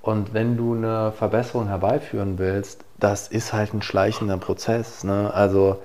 Und 0.01 0.33
wenn 0.33 0.55
du 0.55 0.75
eine 0.75 1.11
Verbesserung 1.11 1.67
herbeiführen 1.67 2.37
willst, 2.37 2.85
das 2.99 3.27
ist 3.27 3.53
halt 3.53 3.73
ein 3.73 3.81
schleichender 3.81 4.37
Prozess. 4.37 5.03
Ne? 5.03 5.33
Also, 5.33 5.79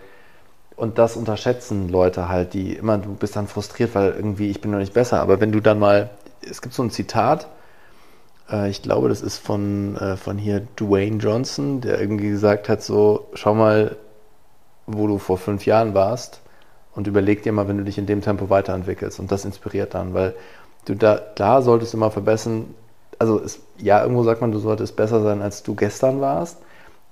und 0.77 0.99
das 0.99 1.17
unterschätzen 1.17 1.89
Leute 1.89 2.29
halt, 2.29 2.55
die 2.55 2.75
immer, 2.75 2.99
du 2.99 3.15
bist 3.15 3.37
dann 3.37 3.47
frustriert, 3.47 3.95
weil 3.95 4.13
irgendwie 4.13 4.51
ich 4.51 4.61
bin 4.61 4.71
noch 4.71 4.79
nicht 4.79 4.95
besser. 4.95 5.21
Aber 5.21 5.41
wenn 5.41 5.53
du 5.53 5.61
dann 5.61 5.79
mal, 5.79 6.11
es 6.49 6.63
gibt 6.63 6.75
so 6.75 6.83
ein 6.83 6.91
Zitat, 6.91 7.49
äh, 8.51 8.69
ich 8.71 8.83
glaube, 8.83 9.09
das 9.09 9.23
ist 9.23 9.39
von, 9.39 9.97
äh, 9.97 10.17
von 10.17 10.39
hier 10.39 10.67
Dwayne 10.77 11.19
Johnson, 11.19 11.81
der 11.81 12.01
irgendwie 12.01 12.29
gesagt 12.29 12.69
hat, 12.69 12.83
so, 12.83 13.29
schau 13.35 13.55
mal, 13.55 13.97
wo 14.87 15.07
du 15.07 15.19
vor 15.19 15.39
fünf 15.39 15.65
Jahren 15.67 15.95
warst 15.95 16.41
und 16.95 17.07
überleg 17.07 17.43
dir 17.43 17.53
mal, 17.53 17.69
wenn 17.69 17.79
du 17.79 17.85
dich 17.85 17.99
in 17.99 18.07
dem 18.07 18.21
Tempo 18.23 18.51
weiterentwickelst. 18.51 19.21
Und 19.21 19.33
das 19.33 19.45
inspiriert 19.45 19.95
dann, 19.95 20.15
weil 20.15 20.35
du 20.87 20.95
da, 20.95 21.21
da 21.37 21.63
solltest 21.63 21.93
du 21.93 21.99
immer 21.99 22.11
verbessern, 22.11 22.75
also 23.19 23.41
es, 23.41 23.61
ja, 23.79 24.03
irgendwo 24.03 24.25
sagt 24.25 24.41
man, 24.41 24.53
du 24.53 24.59
solltest 24.59 24.97
besser 24.97 25.23
sein, 25.23 25.41
als 25.41 25.63
du 25.63 25.75
gestern 25.75 26.21
warst. 26.21 26.59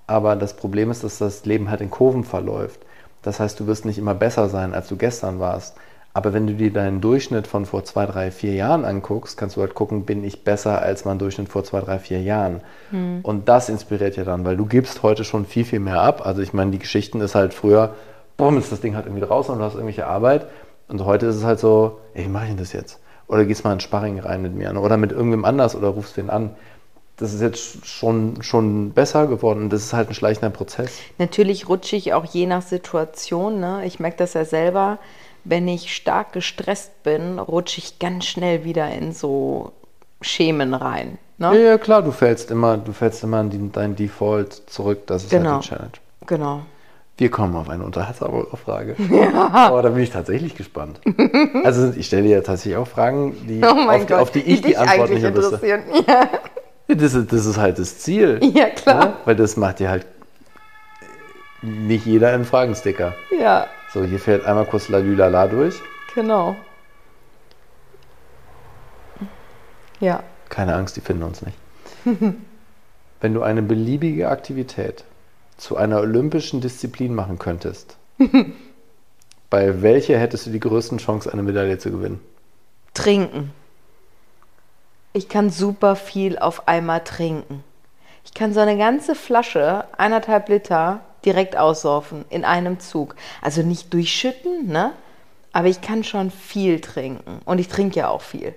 Aber 0.06 0.36
das 0.36 0.54
Problem 0.54 0.90
ist, 0.90 1.04
dass 1.04 1.18
das 1.18 1.44
Leben 1.44 1.70
halt 1.70 1.80
in 1.80 1.90
Kurven 1.90 2.24
verläuft. 2.24 2.80
Das 3.22 3.40
heißt, 3.40 3.58
du 3.60 3.66
wirst 3.66 3.84
nicht 3.84 3.98
immer 3.98 4.14
besser 4.14 4.48
sein, 4.48 4.74
als 4.74 4.88
du 4.88 4.96
gestern 4.96 5.40
warst. 5.40 5.76
Aber 6.14 6.34
wenn 6.34 6.46
du 6.46 6.54
dir 6.54 6.70
deinen 6.70 7.00
Durchschnitt 7.00 7.46
von 7.46 7.64
vor 7.64 7.84
zwei, 7.84 8.04
drei, 8.04 8.30
vier 8.30 8.52
Jahren 8.52 8.84
anguckst, 8.84 9.38
kannst 9.38 9.56
du 9.56 9.62
halt 9.62 9.74
gucken, 9.74 10.04
bin 10.04 10.24
ich 10.24 10.44
besser 10.44 10.82
als 10.82 11.06
mein 11.06 11.18
Durchschnitt 11.18 11.48
vor 11.48 11.64
zwei, 11.64 11.80
drei, 11.80 11.98
vier 11.98 12.20
Jahren. 12.20 12.60
Mhm. 12.90 13.20
Und 13.22 13.48
das 13.48 13.70
inspiriert 13.70 14.16
ja 14.16 14.24
dann, 14.24 14.44
weil 14.44 14.56
du 14.56 14.66
gibst 14.66 15.02
heute 15.02 15.24
schon 15.24 15.46
viel, 15.46 15.64
viel 15.64 15.80
mehr 15.80 16.02
ab. 16.02 16.26
Also 16.26 16.42
ich 16.42 16.52
meine, 16.52 16.70
die 16.70 16.78
Geschichten 16.78 17.20
ist 17.22 17.34
halt 17.34 17.54
früher, 17.54 17.94
boom, 18.36 18.58
ist 18.58 18.70
das 18.70 18.82
Ding 18.82 18.94
halt 18.94 19.06
irgendwie 19.06 19.24
draußen 19.24 19.52
und 19.52 19.60
du 19.60 19.64
hast 19.64 19.74
irgendwelche 19.74 20.06
Arbeit. 20.06 20.46
Und 20.88 21.02
heute 21.04 21.26
ist 21.26 21.36
es 21.36 21.44
halt 21.44 21.60
so, 21.60 22.00
ey, 22.12 22.24
wie 22.24 22.28
mache 22.28 22.44
ich 22.44 22.50
denn 22.50 22.58
das 22.58 22.74
jetzt? 22.74 23.00
Oder 23.26 23.46
gehst 23.46 23.64
mal 23.64 23.72
in 23.72 23.80
Sparring 23.80 24.18
rein 24.18 24.42
mit 24.42 24.54
mir 24.54 24.78
oder 24.78 24.98
mit 24.98 25.12
irgendwem 25.12 25.46
anders 25.46 25.74
oder 25.74 25.88
rufst 25.88 26.18
den 26.18 26.28
an. 26.28 26.50
Das 27.22 27.32
ist 27.32 27.40
jetzt 27.40 27.86
schon, 27.86 28.42
schon 28.42 28.90
besser 28.90 29.26
geworden. 29.26 29.70
Das 29.70 29.82
ist 29.82 29.92
halt 29.92 30.08
ein 30.08 30.14
schleichender 30.14 30.50
Prozess. 30.50 30.98
Natürlich 31.18 31.68
rutsche 31.68 31.96
ich 31.96 32.12
auch 32.12 32.24
je 32.24 32.46
nach 32.46 32.62
Situation. 32.62 33.60
Ne? 33.60 33.86
Ich 33.86 34.00
merke 34.00 34.16
das 34.18 34.34
ja 34.34 34.44
selber 34.44 34.98
wenn 35.44 35.68
ich 35.68 35.94
stark 35.94 36.32
gestresst 36.32 37.02
bin, 37.02 37.38
rutsche 37.38 37.78
ich 37.78 37.98
ganz 37.98 38.26
schnell 38.26 38.64
wieder 38.64 38.90
in 38.90 39.12
so 39.12 39.72
Schemen 40.20 40.74
rein. 40.74 41.18
Ne? 41.38 41.46
Ja, 41.54 41.70
ja, 41.70 41.78
klar, 41.78 42.02
du 42.02 42.12
fällst 42.12 42.50
immer, 42.50 42.76
du 42.76 42.92
fällst 42.92 43.24
immer 43.24 43.40
in 43.40 43.72
dein 43.72 43.96
Default 43.96 44.52
zurück. 44.66 45.06
Das 45.06 45.24
ist 45.24 45.30
genau. 45.30 45.54
halt 45.54 45.64
die 45.64 45.68
Challenge. 45.68 45.92
Genau. 46.26 46.62
Wir 47.18 47.30
kommen 47.30 47.54
auf 47.56 47.68
eine 47.68 47.84
unterhaltsame 47.84 48.46
Frage. 48.64 48.96
Ja. 49.10 49.48
Aber 49.52 49.82
da 49.82 49.90
bin 49.90 50.02
ich 50.02 50.10
tatsächlich 50.10 50.54
gespannt. 50.54 51.00
Also 51.64 51.92
ich 51.96 52.06
stelle 52.06 52.22
dir 52.22 52.36
ja 52.36 52.40
tatsächlich 52.40 52.76
auch 52.76 52.88
Fragen, 52.88 53.36
die, 53.48 53.60
oh 53.62 53.66
auf, 53.66 54.06
die, 54.06 54.14
auf, 54.14 54.30
die 54.30 54.40
ich 54.40 54.62
die, 54.62 54.68
die 54.68 54.76
Antwort 54.76 55.10
nicht 55.10 55.22
interessieren. 55.22 55.82
Ja. 56.08 56.28
Das, 56.98 57.14
ist, 57.14 57.32
das 57.32 57.46
ist 57.46 57.56
halt 57.56 57.78
das 57.78 57.98
Ziel. 57.98 58.38
Ja, 58.42 58.68
klar. 58.68 59.06
Ne? 59.06 59.16
Weil 59.24 59.36
das 59.36 59.56
macht 59.56 59.78
dir 59.78 59.88
halt 59.88 60.06
nicht 61.62 62.06
jeder 62.06 62.32
einen 62.32 62.44
Fragensticker. 62.44 63.14
Ja. 63.38 63.66
So, 63.92 64.04
hier 64.04 64.18
fährt 64.18 64.44
einmal 64.44 64.66
kurz 64.66 64.88
Lalülala 64.88 65.46
durch. 65.46 65.80
Genau. 66.14 66.56
Ja. 70.00 70.22
Keine 70.48 70.74
Angst, 70.74 70.96
die 70.96 71.00
finden 71.00 71.22
uns 71.22 71.42
nicht. 71.42 71.56
Wenn 73.20 73.34
du 73.34 73.42
eine 73.42 73.62
beliebige 73.62 74.28
Aktivität 74.28 75.04
zu 75.56 75.76
einer 75.76 76.00
olympischen 76.00 76.60
Disziplin 76.60 77.14
machen 77.14 77.38
könntest, 77.38 77.96
bei 79.50 79.82
welcher 79.82 80.18
hättest 80.18 80.46
du 80.46 80.50
die 80.50 80.60
größten 80.60 80.98
Chancen, 80.98 81.30
eine 81.32 81.42
Medaille 81.42 81.78
zu 81.78 81.92
gewinnen? 81.92 82.20
Trinken. 82.94 83.52
Ich 85.12 85.28
kann 85.28 85.50
super 85.50 85.96
viel 85.96 86.38
auf 86.38 86.68
einmal 86.68 87.04
trinken. 87.04 87.62
Ich 88.24 88.34
kann 88.34 88.54
so 88.54 88.60
eine 88.60 88.78
ganze 88.78 89.14
Flasche, 89.14 89.84
eineinhalb 89.96 90.48
Liter, 90.48 91.00
direkt 91.24 91.56
aussaufen 91.56 92.24
in 92.30 92.44
einem 92.44 92.80
Zug. 92.80 93.14
Also 93.40 93.62
nicht 93.62 93.92
durchschütten, 93.92 94.68
ne? 94.68 94.92
Aber 95.52 95.68
ich 95.68 95.82
kann 95.82 96.02
schon 96.02 96.30
viel 96.30 96.80
trinken 96.80 97.40
und 97.44 97.58
ich 97.58 97.68
trinke 97.68 98.00
ja 98.00 98.08
auch 98.08 98.22
viel. 98.22 98.54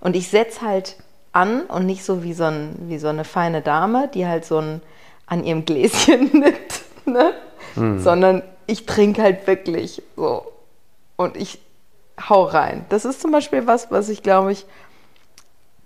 Und 0.00 0.14
ich 0.14 0.28
setze 0.28 0.62
halt 0.62 0.96
an 1.32 1.62
und 1.62 1.86
nicht 1.86 2.04
so 2.04 2.22
wie 2.22 2.32
so, 2.32 2.44
ein, 2.44 2.76
wie 2.82 2.98
so 2.98 3.08
eine 3.08 3.24
feine 3.24 3.60
Dame, 3.60 4.08
die 4.14 4.26
halt 4.26 4.44
so 4.44 4.58
ein 4.58 4.80
an 5.26 5.44
ihrem 5.44 5.64
Gläschen 5.64 6.30
nippt, 6.40 6.82
ne? 7.06 7.32
Hm. 7.74 8.00
Sondern 8.00 8.42
ich 8.66 8.86
trinke 8.86 9.22
halt 9.22 9.46
wirklich 9.46 10.02
so. 10.16 10.46
Und 11.16 11.36
ich 11.36 11.58
hau 12.28 12.44
rein. 12.44 12.86
Das 12.88 13.04
ist 13.04 13.20
zum 13.20 13.32
Beispiel 13.32 13.66
was, 13.66 13.90
was 13.90 14.08
ich 14.08 14.22
glaube 14.22 14.52
ich 14.52 14.66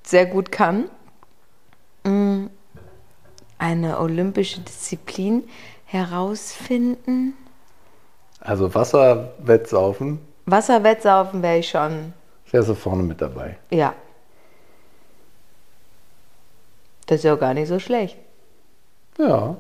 sehr 0.03 0.27
gut 0.27 0.53
kann. 0.53 0.91
Mm. 2.05 2.47
Eine 3.59 4.01
olympische 4.01 4.61
Disziplin, 4.61 5.49
herausfinden? 5.85 7.35
Also 8.41 8.75
Wasserwettsaufen? 8.75 10.19
Wasserwettsaufen 10.47 11.43
wäre 11.43 11.59
ich 11.59 11.69
schon. 11.69 12.13
Wärst 12.51 12.69
du 12.69 12.75
vorne 12.75 13.03
mit 13.03 13.21
dabei? 13.21 13.57
Ja. 13.71 13.95
Das 17.07 17.19
ist 17.19 17.25
ja 17.25 17.37
gar 17.37 17.55
nicht 17.55 17.69
so 17.69 17.79
schlecht. 17.79 18.17
Ja. 19.19 19.57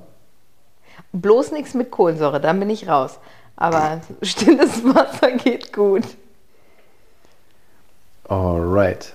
Bloß 1.12 1.52
nichts 1.52 1.74
mit 1.74 1.90
Kohlensäure, 1.90 2.40
dann 2.40 2.58
bin 2.58 2.70
ich 2.70 2.88
raus. 2.88 3.18
Aber 3.56 4.00
stilles 4.22 4.82
Wasser 4.84 5.32
geht 5.32 5.72
gut. 5.72 6.04
Alright. 8.28 9.14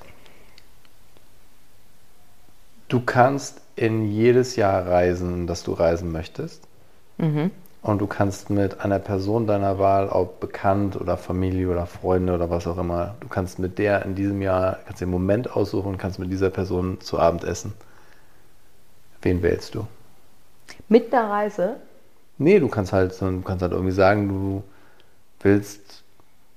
Du 2.87 3.01
kannst 3.01 3.61
in 3.75 4.09
jedes 4.11 4.55
Jahr 4.55 4.87
reisen, 4.87 5.45
das 5.45 5.63
du 5.63 5.73
reisen 5.73 6.11
möchtest. 6.11 6.63
Mhm. 7.17 7.51
Und 7.81 7.99
du 7.99 8.07
kannst 8.07 8.49
mit 8.49 8.81
einer 8.81 8.99
Person 8.99 9.45
deiner 9.45 9.77
Wahl, 9.77 10.09
ob 10.09 10.39
bekannt 10.39 10.99
oder 10.99 11.15
Familie 11.15 11.69
oder 11.69 11.85
Freunde 11.85 12.33
oder 12.33 12.49
was 12.49 12.65
auch 12.67 12.77
immer, 12.77 13.15
du 13.19 13.27
kannst 13.27 13.59
mit 13.59 13.77
der 13.77 14.03
in 14.03 14.15
diesem 14.15 14.41
Jahr, 14.41 14.79
kannst 14.85 15.01
den 15.01 15.09
Moment 15.09 15.55
aussuchen 15.55 15.89
und 15.89 15.97
kannst 15.97 16.19
mit 16.19 16.31
dieser 16.31 16.49
Person 16.49 16.99
zu 17.01 17.19
Abend 17.19 17.43
essen. 17.43 17.73
Wen 19.21 19.41
wählst 19.41 19.75
du? 19.75 19.87
Mit 20.89 21.13
der 21.13 21.29
Reise? 21.29 21.75
Nee, 22.37 22.59
du 22.59 22.67
kannst 22.67 22.93
halt, 22.93 23.19
du 23.19 23.41
kannst 23.41 23.61
halt 23.61 23.71
irgendwie 23.71 23.93
sagen, 23.93 24.27
du 24.27 24.63
willst 25.41 26.03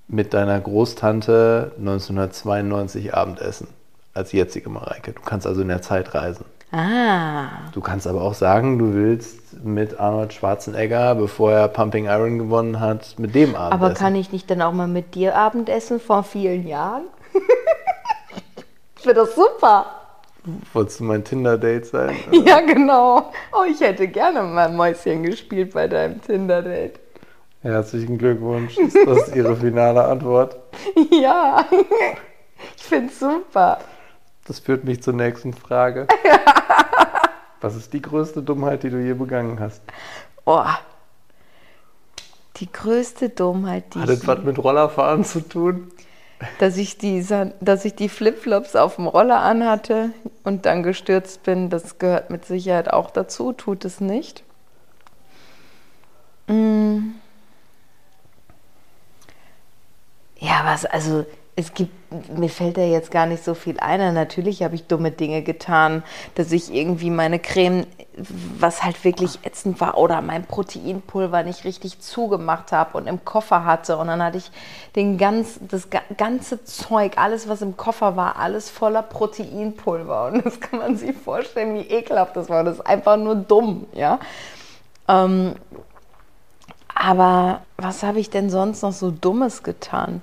mit 0.09 0.35
deiner 0.35 0.61
Großtante 0.61 1.73
1992 1.79 3.15
Abendessen 3.15 3.69
als 4.15 4.33
jetzige 4.33 4.71
Mareike. 4.71 5.13
Du 5.13 5.23
kannst 5.23 5.47
also 5.47 5.63
in 5.63 5.69
der 5.69 5.83
Zeit 5.83 6.15
reisen. 6.15 6.45
Ah. 6.73 7.49
Du 7.73 7.81
kannst 7.81 8.07
aber 8.07 8.23
auch 8.23 8.35
sagen, 8.35 8.79
du 8.79 8.95
willst 8.95 9.65
mit 9.65 9.99
Arnold 9.99 10.33
Schwarzenegger, 10.33 11.17
bevor 11.17 11.53
er 11.53 11.69
Pumping 11.69 12.07
Iron 12.07 12.39
gewonnen 12.39 12.79
hat, 12.79 13.19
mit 13.19 13.35
dem 13.35 13.57
Abendessen. 13.57 13.85
Aber 13.85 13.95
kann 13.95 14.15
ich 14.15 14.31
nicht 14.31 14.49
dann 14.51 14.63
auch 14.63 14.73
mal 14.73 14.87
mit 14.87 15.17
dir 15.17 15.37
Abendessen 15.37 15.99
vor 15.99 16.23
vielen 16.23 16.69
Jahren? 16.69 17.05
ich 18.97 19.03
finde 19.03 19.23
das 19.23 19.35
super. 19.35 19.87
Wolltest 20.73 21.01
du 21.01 21.05
mein 21.05 21.25
Tinder-Date 21.25 21.87
sein? 21.87 22.17
Ja, 22.33 22.61
genau. 22.61 23.33
Oh, 23.53 23.65
ich 23.69 23.81
hätte 23.81 24.07
gerne 24.09 24.43
mal 24.43 24.71
Mäuschen 24.71 25.25
gespielt 25.25 25.75
bei 25.75 25.89
deinem 25.89 26.23
Tinder-Date. 26.23 27.01
Herzlichen 27.63 28.17
Glückwunsch. 28.17 28.79
Ist 28.79 28.97
das 29.07 29.35
Ihre 29.35 29.57
finale 29.57 30.05
Antwort? 30.05 30.57
Ja, 31.11 31.67
ich 32.77 32.83
finde 32.83 33.13
es 33.13 33.19
super. 33.19 33.79
Das 34.51 34.59
führt 34.59 34.83
mich 34.83 35.01
zur 35.01 35.15
nächsten 35.15 35.53
Frage. 35.53 36.09
Was 37.61 37.77
ist 37.77 37.93
die 37.93 38.03
größte 38.03 38.43
Dummheit, 38.43 38.83
die 38.83 38.91
du 38.91 39.01
je 39.01 39.15
begangen 39.15 39.61
hast? 39.61 39.81
Oh, 40.45 40.65
die 42.57 42.73
größte 42.73 43.29
Dummheit, 43.29 43.95
die 43.95 44.01
Hat 44.01 44.09
das 44.09 44.27
was 44.27 44.41
mit 44.41 44.59
Rollerfahren 44.59 45.25
zu 45.25 45.39
tun? 45.49 45.93
dass 46.59 46.79
ich 46.79 46.99
die, 46.99 47.25
dass 47.61 47.85
ich 47.85 47.95
die 47.95 48.09
Flipflops 48.09 48.75
auf 48.75 48.97
dem 48.97 49.07
Roller 49.07 49.39
anhatte 49.39 50.11
und 50.43 50.67
dann 50.67 50.83
gestürzt 50.83 51.45
bin, 51.45 51.71
das 51.71 52.01
gehört 52.01 52.31
mit 52.31 52.45
Sicherheit 52.45 52.93
auch 52.93 53.13
dazu, 53.13 53.53
tut 53.53 53.85
es 53.85 54.01
nicht. 54.01 54.43
Mm. 56.49 57.11
Ja, 60.39 60.63
was, 60.65 60.87
also 60.87 61.25
es 61.61 61.75
gibt, 61.75 61.93
mir 62.37 62.49
fällt 62.49 62.77
da 62.77 62.83
jetzt 62.83 63.11
gar 63.11 63.27
nicht 63.27 63.45
so 63.45 63.55
viel 63.55 63.79
ein. 63.79 64.15
Natürlich 64.15 64.63
habe 64.63 64.75
ich 64.75 64.87
dumme 64.87 65.11
Dinge 65.11 65.43
getan, 65.43 66.03
dass 66.35 66.51
ich 66.53 66.75
irgendwie 66.75 67.11
meine 67.11 67.39
Creme, 67.39 67.87
was 68.59 68.83
halt 68.83 69.05
wirklich 69.05 69.39
ätzend 69.45 69.81
war, 69.81 69.97
oder 69.97 70.21
mein 70.21 70.45
Proteinpulver 70.45 71.43
nicht 71.43 71.65
richtig 71.65 72.01
zugemacht 72.01 72.73
habe 72.73 72.99
und 72.99 73.07
im 73.07 73.25
Koffer 73.25 73.65
hatte. 73.65 73.97
Und 73.97 74.09
dann 74.09 74.23
hatte 74.23 74.39
ich 74.39 74.51
den 74.97 75.19
ganz, 75.19 75.61
das 75.61 75.89
ga- 75.91 76.03
ganze 76.17 76.65
Zeug, 76.65 77.13
alles, 77.17 77.49
was 77.49 77.63
im 77.63 77.77
Koffer 77.77 78.17
war, 78.17 78.37
alles 78.37 78.71
voller 78.71 79.03
Proteinpulver. 79.03 80.27
Und 80.27 80.45
das 80.45 80.61
kann 80.61 80.81
man 80.81 80.97
sich 80.97 81.17
vorstellen, 81.17 81.75
wie 81.75 81.89
ekelhaft 81.89 82.37
das 82.37 82.49
war. 82.49 82.65
Das 82.65 82.77
ist 82.77 82.87
einfach 82.87 83.17
nur 83.17 83.37
dumm, 83.37 83.87
ja. 83.93 84.19
Ähm, 85.09 85.55
aber 86.95 87.63
was 87.79 88.03
habe 88.03 88.19
ich 88.21 88.31
denn 88.31 88.51
sonst 88.51 88.83
noch 88.83 88.93
so 88.93 89.11
Dummes 89.11 89.63
getan? 89.63 90.21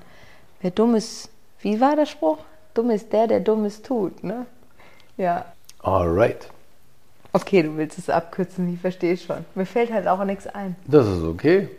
Wer 0.61 0.71
Dummes, 0.71 1.29
wie 1.59 1.79
war 1.79 1.95
der 1.95 2.05
Spruch? 2.05 2.39
Dumm 2.73 2.89
ist 2.91 3.13
der, 3.13 3.27
der 3.27 3.39
Dummes 3.39 3.81
tut, 3.81 4.23
ne? 4.23 4.45
Ja. 5.17 5.45
Alright. 5.81 6.49
Okay, 7.33 7.63
du 7.63 7.77
willst 7.77 7.99
es 7.99 8.09
abkürzen, 8.09 8.73
ich 8.73 8.79
verstehe 8.79 9.17
schon. 9.17 9.45
Mir 9.53 9.65
fällt 9.65 9.91
halt 9.91 10.07
auch 10.07 10.23
nichts 10.23 10.47
ein. 10.47 10.75
Das 10.87 11.07
ist 11.07 11.23
okay. 11.23 11.69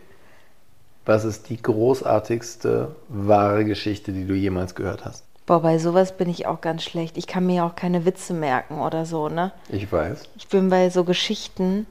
Was 1.05 1.25
ist 1.25 1.49
die 1.49 1.61
großartigste 1.61 2.95
wahre 3.09 3.65
Geschichte, 3.65 4.11
die 4.11 4.25
du 4.25 4.33
jemals 4.33 4.75
gehört 4.75 5.05
hast? 5.05 5.23
Boah, 5.45 5.61
bei 5.61 5.79
sowas 5.79 6.15
bin 6.15 6.29
ich 6.29 6.45
auch 6.45 6.61
ganz 6.61 6.83
schlecht. 6.83 7.17
Ich 7.17 7.25
kann 7.25 7.45
mir 7.45 7.65
auch 7.65 7.75
keine 7.75 8.05
Witze 8.05 8.33
merken 8.33 8.79
oder 8.79 9.05
so, 9.05 9.27
ne? 9.29 9.51
Ich 9.69 9.91
weiß. 9.91 10.23
Ich 10.37 10.47
bin 10.47 10.69
bei 10.69 10.89
so 10.89 11.03
Geschichten, 11.03 11.87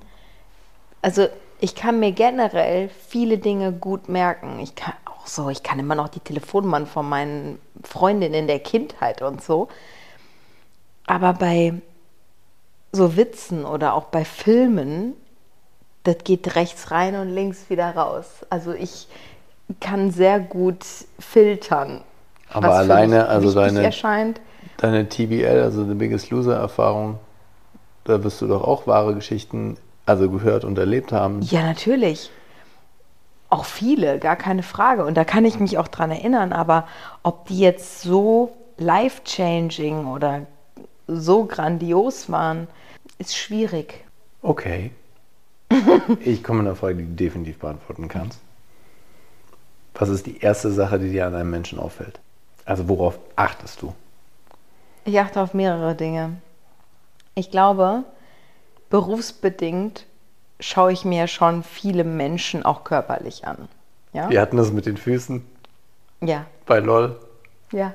also 1.02 1.26
ich 1.60 1.74
kann 1.74 1.98
mir 1.98 2.12
generell 2.12 2.88
viele 3.08 3.38
Dinge 3.38 3.72
gut 3.72 4.08
merken. 4.08 4.60
Ich 4.60 4.76
kann 4.76 4.94
so, 5.28 5.48
ich 5.50 5.62
kann 5.62 5.78
immer 5.78 5.94
noch 5.94 6.08
die 6.08 6.20
Telefonnummern 6.20 6.86
von 6.86 7.08
meinen 7.08 7.58
Freundinnen 7.84 8.46
der 8.46 8.58
Kindheit 8.60 9.22
und 9.22 9.42
so. 9.42 9.68
Aber 11.06 11.32
bei 11.34 11.74
so 12.92 13.16
Witzen 13.16 13.64
oder 13.64 13.94
auch 13.94 14.04
bei 14.04 14.24
Filmen, 14.24 15.14
das 16.04 16.16
geht 16.24 16.56
rechts 16.56 16.90
rein 16.90 17.14
und 17.16 17.28
links 17.28 17.68
wieder 17.70 17.94
raus. 17.94 18.46
Also 18.50 18.72
ich 18.72 19.08
kann 19.80 20.10
sehr 20.10 20.40
gut 20.40 20.84
filtern. 21.18 22.02
Aber 22.50 22.70
alleine, 22.74 23.26
also 23.28 23.52
deine- 23.52 23.82
erscheint. 23.82 24.40
Deine 24.78 25.08
TBL, 25.08 25.60
also 25.62 25.84
The 25.84 25.94
Biggest 25.94 26.30
Loser 26.30 26.56
Erfahrung, 26.56 27.18
da 28.04 28.22
wirst 28.22 28.40
du 28.40 28.46
doch 28.46 28.62
auch 28.62 28.86
wahre 28.86 29.14
Geschichten, 29.14 29.76
also 30.06 30.30
gehört 30.30 30.64
und 30.64 30.78
erlebt 30.78 31.12
haben. 31.12 31.42
Ja, 31.42 31.62
natürlich. 31.62 32.30
Auch 33.50 33.64
viele, 33.64 34.18
gar 34.18 34.36
keine 34.36 34.62
Frage. 34.62 35.04
Und 35.04 35.16
da 35.16 35.24
kann 35.24 35.44
ich 35.44 35.58
mich 35.58 35.78
auch 35.78 35.88
dran 35.88 36.10
erinnern. 36.10 36.52
Aber 36.52 36.86
ob 37.22 37.46
die 37.46 37.58
jetzt 37.58 38.02
so 38.02 38.54
life-changing 38.76 40.06
oder 40.06 40.46
so 41.06 41.44
grandios 41.46 42.30
waren, 42.30 42.68
ist 43.18 43.36
schwierig. 43.36 44.04
Okay. 44.42 44.90
Ich 46.20 46.42
komme 46.42 46.60
mit 46.60 46.68
einer 46.68 46.76
Frage, 46.76 46.96
die 46.96 47.04
du 47.04 47.14
definitiv 47.14 47.58
beantworten 47.58 48.08
kannst. 48.08 48.40
Was 49.94 50.08
ist 50.08 50.26
die 50.26 50.38
erste 50.38 50.70
Sache, 50.70 50.98
die 50.98 51.10
dir 51.10 51.26
an 51.26 51.34
einem 51.34 51.50
Menschen 51.50 51.78
auffällt? 51.78 52.20
Also 52.64 52.88
worauf 52.88 53.18
achtest 53.36 53.82
du? 53.82 53.94
Ich 55.04 55.18
achte 55.18 55.40
auf 55.40 55.54
mehrere 55.54 55.94
Dinge. 55.94 56.36
Ich 57.34 57.50
glaube, 57.50 58.04
berufsbedingt 58.90 60.06
schaue 60.60 60.92
ich 60.92 61.04
mir 61.04 61.26
schon 61.28 61.62
viele 61.62 62.04
Menschen 62.04 62.64
auch 62.64 62.84
körperlich 62.84 63.46
an. 63.46 63.68
Ja? 64.12 64.28
Wir 64.30 64.40
hatten 64.40 64.56
das 64.56 64.72
mit 64.72 64.86
den 64.86 64.96
Füßen 64.96 65.44
Ja. 66.20 66.46
bei 66.66 66.80
LOL, 66.80 67.18
Ja. 67.72 67.92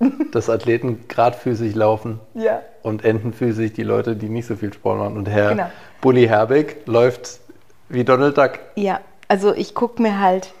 dass 0.32 0.48
Athleten 0.48 1.06
gradfüßig 1.08 1.74
laufen 1.74 2.20
Ja. 2.34 2.62
und 2.82 3.04
entenfüßig 3.04 3.72
die 3.72 3.82
Leute, 3.82 4.14
die 4.16 4.28
nicht 4.28 4.46
so 4.46 4.54
viel 4.56 4.72
Sport 4.72 4.98
machen. 4.98 5.16
Und 5.16 5.28
Herr 5.28 5.50
Genau. 5.50 5.70
Bully 6.00 6.26
Herbig 6.28 6.86
läuft 6.86 7.40
wie 7.88 8.04
Donald 8.04 8.38
Duck. 8.38 8.58
Ja, 8.76 9.00
also 9.26 9.52
ich 9.54 9.74
gucke 9.74 10.00
mir 10.00 10.20
halt 10.20 10.52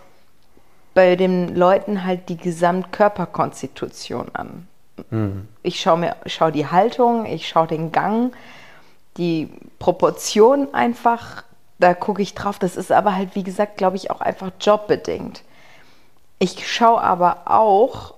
bei 0.94 1.14
den 1.14 1.54
Leuten 1.54 2.04
halt 2.04 2.28
die 2.28 2.36
Gesamtkörperkonstitution 2.36 4.26
an. 4.32 4.66
Ich 5.62 5.78
schaue 5.80 5.98
mir 5.98 6.16
schau 6.26 6.50
die 6.50 6.66
Haltung, 6.66 7.24
ich 7.24 7.46
schaue 7.46 7.68
den 7.68 7.92
Gang, 7.92 8.32
die 9.18 9.50
Proportion 9.78 10.72
einfach, 10.72 11.44
da 11.78 11.92
gucke 11.92 12.22
ich 12.22 12.34
drauf. 12.34 12.58
Das 12.58 12.76
ist 12.76 12.90
aber 12.90 13.14
halt, 13.14 13.34
wie 13.34 13.42
gesagt, 13.42 13.76
glaube 13.76 13.96
ich, 13.96 14.10
auch 14.10 14.20
einfach 14.20 14.50
jobbedingt. 14.60 15.42
Ich 16.38 16.66
schaue 16.72 17.02
aber 17.02 17.42
auch 17.46 18.14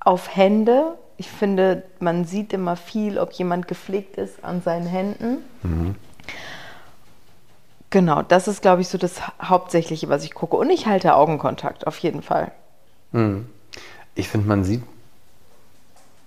auf 0.00 0.36
Hände. 0.36 0.96
Ich 1.16 1.28
finde, 1.28 1.82
man 1.98 2.24
sieht 2.24 2.52
immer 2.52 2.76
viel, 2.76 3.18
ob 3.18 3.32
jemand 3.32 3.66
gepflegt 3.66 4.16
ist 4.16 4.44
an 4.44 4.62
seinen 4.62 4.86
Händen. 4.86 5.38
Genau, 7.90 8.22
das 8.22 8.48
ist, 8.48 8.60
glaube 8.62 8.82
ich, 8.82 8.88
so 8.88 8.98
das 8.98 9.22
Hauptsächliche, 9.42 10.08
was 10.10 10.22
ich 10.24 10.34
gucke. 10.34 10.56
Und 10.56 10.70
ich 10.70 10.86
halte 10.86 11.14
Augenkontakt, 11.14 11.86
auf 11.86 11.98
jeden 11.98 12.22
Fall. 12.22 12.52
Ich 14.14 14.28
finde, 14.28 14.46
man 14.46 14.62
sieht, 14.62 14.82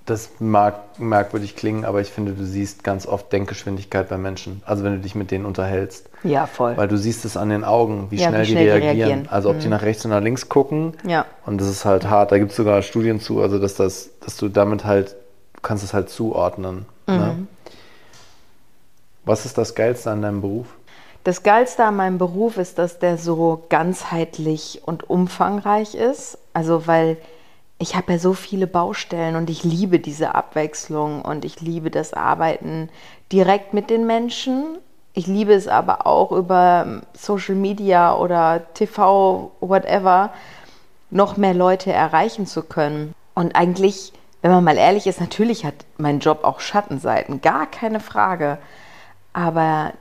das 0.06 0.32
mag 0.40 1.00
merkwürdig 1.00 1.56
klingen, 1.56 1.86
aber 1.86 2.02
ich 2.02 2.10
finde, 2.10 2.34
du 2.34 2.44
siehst 2.44 2.84
ganz 2.84 3.06
oft 3.06 3.32
Denkgeschwindigkeit 3.32 4.10
bei 4.10 4.18
Menschen. 4.18 4.64
Also 4.66 4.84
wenn 4.84 4.94
du 4.94 5.00
dich 5.00 5.14
mit 5.16 5.30
denen 5.32 5.46
unterhältst. 5.46 6.10
Ja, 6.24 6.48
voll. 6.48 6.76
Weil 6.76 6.88
du 6.88 6.98
siehst 6.98 7.24
es 7.24 7.38
an 7.38 7.50
den 7.50 7.64
Augen, 7.64 8.08
wie 8.10 8.18
Ja, 8.18 8.30
schnell, 8.30 8.42
wie 8.42 8.46
die 8.46 8.52
schnell 8.52 8.64
die 8.64 8.70
reagieren. 8.70 8.98
reagieren. 8.98 9.22
Mhm. 9.24 9.30
Also 9.30 9.50
ob 9.52 9.60
die 9.60 9.68
nach 9.68 9.84
rechts 9.84 10.04
und 10.04 10.12
nach 10.12 10.22
links 10.22 10.50
gucken. 10.50 10.94
Ja. 11.06 11.26
Und 11.46 11.62
das 11.62 11.68
ist 11.68 11.86
halt 11.86 12.10
hart. 12.10 12.32
Da 12.32 12.40
gibt 12.40 12.52
es 12.52 12.58
sogar 12.58 12.82
Studien 12.82 13.20
zu, 13.20 13.42
also 13.42 13.60
dass 13.60 13.76
das, 13.76 14.10
dass 14.22 14.38
du 14.38 14.50
damit 14.50 14.86
halt, 14.86 15.16
du 15.54 15.62
kannst 15.62 15.84
es 15.84 15.94
halt 15.94 16.10
zuordnen. 16.10 16.86
Mhm. 17.08 17.16
Ne? 17.16 17.48
Was 19.24 19.46
ist 19.46 19.58
das 19.58 19.76
Geilste 19.76 20.10
an 20.10 20.24
deinem 20.24 20.42
Beruf? 20.42 20.66
Das 21.24 21.44
Geilste 21.44 21.86
an 21.86 21.96
meinem 21.96 22.18
Beruf 22.18 22.58
ist, 22.58 22.80
dass 22.80 22.98
der 22.98 23.20
so 23.20 23.64
ganzheitlich 23.70 24.82
und 24.84 25.08
umfangreich 25.08 25.94
ist. 25.94 26.40
Also, 26.54 26.88
weil 26.88 27.18
ich 27.82 27.96
habe 27.96 28.14
ja 28.14 28.20
so 28.20 28.34
viele 28.34 28.68
Baustellen 28.68 29.36
und 29.36 29.50
ich 29.50 29.64
liebe 29.64 30.00
diese 30.00 30.36
Abwechslung 30.36 31.24
und 31.24 31.46
ich 31.46 31.62
liebe 31.62 31.90
das 31.90 32.14
Arbeiten 32.14 32.90
direkt 33.32 33.74
mit 33.74 33.90
den 33.90 34.06
Menschen. 34.06 34.78
Ich 35.14 35.26
liebe 35.26 35.54
es 35.54 35.68
aber 35.68 36.06
auch 36.06 36.32
über 36.32 37.02
Social 37.14 37.56
Media 37.56 38.16
oder 38.16 38.72
TV, 38.76 39.52
whatever, 39.62 40.32
noch 41.10 41.38
mehr 41.38 41.56
Leute 41.56 41.92
erreichen 41.92 42.46
zu 42.46 42.62
können. 42.62 43.16
Und 43.34 43.56
eigentlich, 43.56 44.14
wenn 44.44 44.52
man 44.52 44.64
mal 44.64 44.78
ehrlich 44.78 45.08
ist, 45.08 45.20
natürlich 45.20 45.66
hat 45.66 45.74
mein 45.98 46.20
Job 46.20 46.44
auch 46.44 46.60
Schattenseiten, 46.60 47.42
gar 47.42 47.66
keine 47.66 48.00
Frage. 48.00 48.60
Aber 49.34 49.94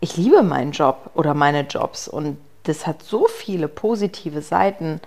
ich 0.00 0.16
liebe 0.16 0.42
meinen 0.42 0.72
Job 0.72 1.10
oder 1.14 1.32
meine 1.34 1.60
Jobs 1.60 2.08
und 2.08 2.38
das 2.64 2.88
hat 2.88 3.04
so 3.04 3.28
viele 3.28 3.68
positive 3.68 4.42
Seiten, 4.42 5.00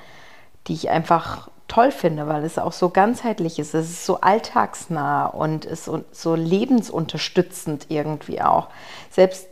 die 0.68 0.74
ich 0.74 0.90
einfach 0.90 1.51
toll 1.72 1.92
finde, 1.92 2.28
weil 2.28 2.44
es 2.44 2.58
auch 2.58 2.72
so 2.72 2.90
ganzheitlich 2.90 3.60
ist. 3.60 3.74
Es 3.74 3.90
ist 3.90 4.06
so 4.06 4.22
alltagsnah 4.22 5.28
und 5.28 5.66
ist 5.66 5.90
so, 6.12 6.36
lebensunterstützend 6.36 7.88
irgendwie 7.90 8.42
auch. 8.42 8.68
Selbst 9.10 9.48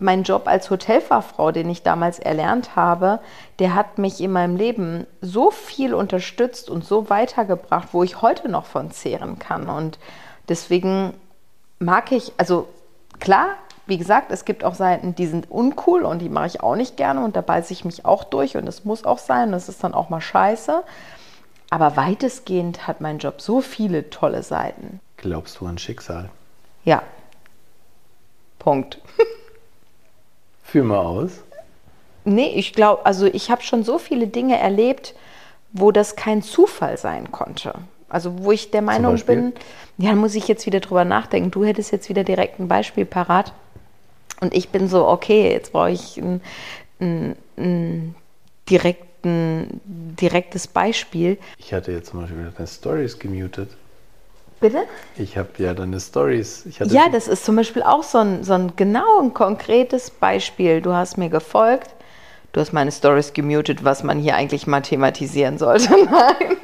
mein 0.00 0.22
Job 0.22 0.46
als 0.46 0.70
Hotelfachfrau, 0.70 1.50
den 1.50 1.68
ich 1.68 1.82
damals 1.82 2.18
erlernt 2.18 2.76
habe, 2.76 3.20
der 3.58 3.74
hat 3.74 3.98
mich 3.98 4.20
in 4.20 4.32
meinem 4.32 4.56
Leben 4.56 5.06
so 5.20 5.50
viel 5.50 5.92
unterstützt 5.92 6.70
und 6.70 6.84
so 6.84 7.10
weitergebracht, 7.10 7.88
wo 7.92 8.02
ich 8.02 8.22
heute 8.22 8.48
noch 8.48 8.64
von 8.64 8.90
zehren 8.90 9.38
kann. 9.38 9.68
Und 9.68 9.98
Deswegen 10.48 11.14
mag 11.78 12.10
ich, 12.10 12.32
also 12.38 12.68
klar, 13.20 13.48
wie 13.86 13.98
gesagt, 13.98 14.32
es 14.32 14.44
gibt 14.44 14.64
auch 14.64 14.74
Seiten, 14.74 15.14
die 15.14 15.26
sind 15.26 15.50
uncool 15.50 16.02
und 16.02 16.20
die 16.20 16.28
mache 16.28 16.46
ich 16.46 16.62
auch 16.62 16.74
nicht 16.74 16.96
gerne 16.96 17.24
und 17.24 17.36
da 17.36 17.40
beiße 17.40 17.72
ich 17.72 17.84
mich 17.84 18.04
auch 18.04 18.24
durch 18.24 18.56
und 18.56 18.66
es 18.66 18.84
muss 18.84 19.04
auch 19.04 19.18
sein, 19.18 19.52
das 19.52 19.68
ist 19.68 19.84
dann 19.84 19.94
auch 19.94 20.08
mal 20.08 20.20
scheiße. 20.20 20.82
Aber 21.70 21.96
weitestgehend 21.96 22.86
hat 22.86 23.00
mein 23.00 23.18
Job 23.18 23.40
so 23.40 23.60
viele 23.60 24.10
tolle 24.10 24.42
Seiten. 24.42 25.00
Glaubst 25.16 25.60
du 25.60 25.66
an 25.66 25.78
Schicksal? 25.78 26.30
Ja. 26.84 27.02
Punkt. 28.58 28.98
Führ 30.62 30.84
mal 30.84 30.98
aus. 30.98 31.42
Nee, 32.24 32.52
ich 32.54 32.72
glaube, 32.72 33.06
also 33.06 33.26
ich 33.26 33.50
habe 33.50 33.62
schon 33.62 33.84
so 33.84 33.98
viele 33.98 34.26
Dinge 34.26 34.58
erlebt, 34.58 35.14
wo 35.72 35.92
das 35.92 36.16
kein 36.16 36.42
Zufall 36.42 36.98
sein 36.98 37.30
konnte. 37.30 37.74
Also 38.08 38.44
wo 38.44 38.52
ich 38.52 38.70
der 38.70 38.82
Meinung 38.82 39.16
bin, 39.26 39.52
ja, 39.98 40.14
muss 40.14 40.34
ich 40.34 40.48
jetzt 40.48 40.64
wieder 40.64 40.80
drüber 40.80 41.04
nachdenken. 41.04 41.50
Du 41.50 41.64
hättest 41.64 41.92
jetzt 41.92 42.08
wieder 42.08 42.24
direkt 42.24 42.58
ein 42.58 42.68
Beispiel 42.68 43.04
parat. 43.04 43.52
Und 44.40 44.54
ich 44.54 44.70
bin 44.70 44.88
so, 44.88 45.06
okay, 45.06 45.50
jetzt 45.50 45.72
brauche 45.72 45.90
ich 45.90 46.16
ein, 46.16 46.40
ein, 47.00 47.36
ein 47.56 48.14
direkten, 49.24 49.80
direktes 49.84 50.66
Beispiel. 50.66 51.38
Ich 51.58 51.72
hatte 51.72 51.92
jetzt 51.92 52.10
zum 52.10 52.20
Beispiel 52.20 52.52
deine 52.56 52.66
Stories 52.66 53.18
gemutet. 53.18 53.70
Bitte? 54.60 54.84
Ich 55.16 55.36
habe 55.38 55.50
ja 55.58 55.72
deine 55.72 56.00
Stories. 56.00 56.64
ja, 56.86 57.08
das 57.08 57.28
ist 57.28 57.44
zum 57.44 57.56
Beispiel 57.56 57.82
auch 57.82 58.02
so 58.02 58.18
ein, 58.18 58.42
so 58.42 58.54
ein 58.54 58.72
genau 58.74 59.20
ein 59.20 59.32
konkretes 59.32 60.10
Beispiel. 60.10 60.80
Du 60.80 60.92
hast 60.92 61.16
mir 61.16 61.28
gefolgt, 61.28 61.94
du 62.52 62.60
hast 62.60 62.72
meine 62.72 62.90
Stories 62.90 63.32
gemutet, 63.32 63.84
was 63.84 64.02
man 64.02 64.18
hier 64.18 64.34
eigentlich 64.34 64.66
mal 64.66 64.80
thematisieren 64.80 65.58
sollte. 65.58 65.90
Nein. 66.10 66.56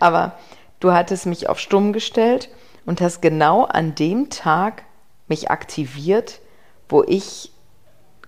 Aber 0.00 0.36
du 0.80 0.92
hattest 0.92 1.26
mich 1.26 1.48
auf 1.48 1.60
stumm 1.60 1.92
gestellt 1.92 2.48
und 2.86 3.00
hast 3.00 3.22
genau 3.22 3.64
an 3.64 3.94
dem 3.94 4.30
Tag 4.30 4.82
mich 5.28 5.50
aktiviert, 5.50 6.40
wo 6.88 7.04
ich 7.04 7.52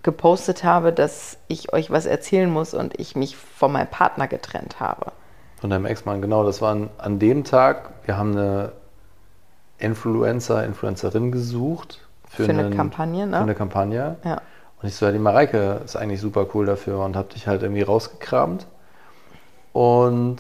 gepostet 0.03 0.65
habe, 0.65 0.93
dass 0.93 1.39
ich 1.49 1.73
euch 1.73 1.91
was 1.91 2.07
erzählen 2.07 2.51
muss 2.51 2.75
und 2.75 2.99
ich 2.99 3.17
mich 3.17 3.37
von 3.37 3.73
meinem 3.73 3.89
Partner 3.89 4.29
getrennt 4.29 4.81
habe. 4.81 5.13
Von 5.61 5.71
deinem 5.71 5.85
Ex-Mann, 5.85 6.23
genau. 6.23 6.45
Das 6.45 6.63
war 6.63 6.77
an 6.99 7.19
dem 7.19 7.45
Tag. 7.45 7.91
Wir 8.07 8.17
haben 8.17 8.33
eine 8.33 8.73
Influencer, 9.79 10.65
Influencerin 10.65 11.33
gesucht. 11.33 12.01
Für, 12.29 12.45
für 12.45 12.51
einen, 12.51 12.67
eine 12.67 12.77
Kampagne, 12.77 13.27
ne? 13.27 13.37
Für 13.37 13.43
eine 13.43 13.55
Kampagne. 13.55 14.17
Ja. 14.25 14.41
Und 14.81 14.89
ich 14.89 14.95
so, 14.95 15.05
ja, 15.05 15.13
die 15.13 15.19
Mareike 15.19 15.83
ist 15.85 15.97
eigentlich 15.97 16.21
super 16.21 16.47
cool 16.55 16.65
dafür 16.65 17.01
und 17.01 17.17
hab 17.17 17.31
dich 17.31 17.47
halt 17.47 17.63
irgendwie 17.63 17.83
rausgekramt. 17.83 18.67
Und 19.73 20.39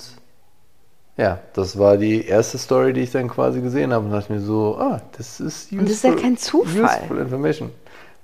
ja, 1.16 1.38
das 1.52 1.78
war 1.78 1.98
die 1.98 2.24
erste 2.24 2.56
Story, 2.56 2.94
die 2.94 3.02
ich 3.02 3.10
dann 3.10 3.28
quasi 3.28 3.60
gesehen 3.60 3.92
habe 3.92 4.06
und 4.06 4.12
dachte 4.12 4.32
mir 4.32 4.40
so, 4.40 4.78
ah, 4.78 5.02
das 5.18 5.40
ist 5.40 5.66
useful, 5.66 5.78
Und 5.80 5.84
das 5.84 5.96
ist 5.96 6.04
ja 6.04 6.14
kein 6.14 6.36
Zufall. 6.38 7.00
Useful 7.02 7.18
Information. 7.18 7.70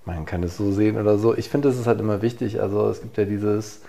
Man 0.06 0.24
kann 0.24 0.42
es 0.42 0.56
so 0.56 0.72
sehen 0.72 0.98
oder 0.98 1.18
so. 1.18 1.36
Ich 1.36 1.48
finde, 1.48 1.68
das 1.68 1.78
ist 1.78 1.86
halt 1.86 2.00
immer 2.00 2.22
wichtig. 2.22 2.60
Also 2.60 2.88
es 2.88 3.02
gibt 3.02 3.18
ja 3.18 3.24
dieses, 3.24 3.82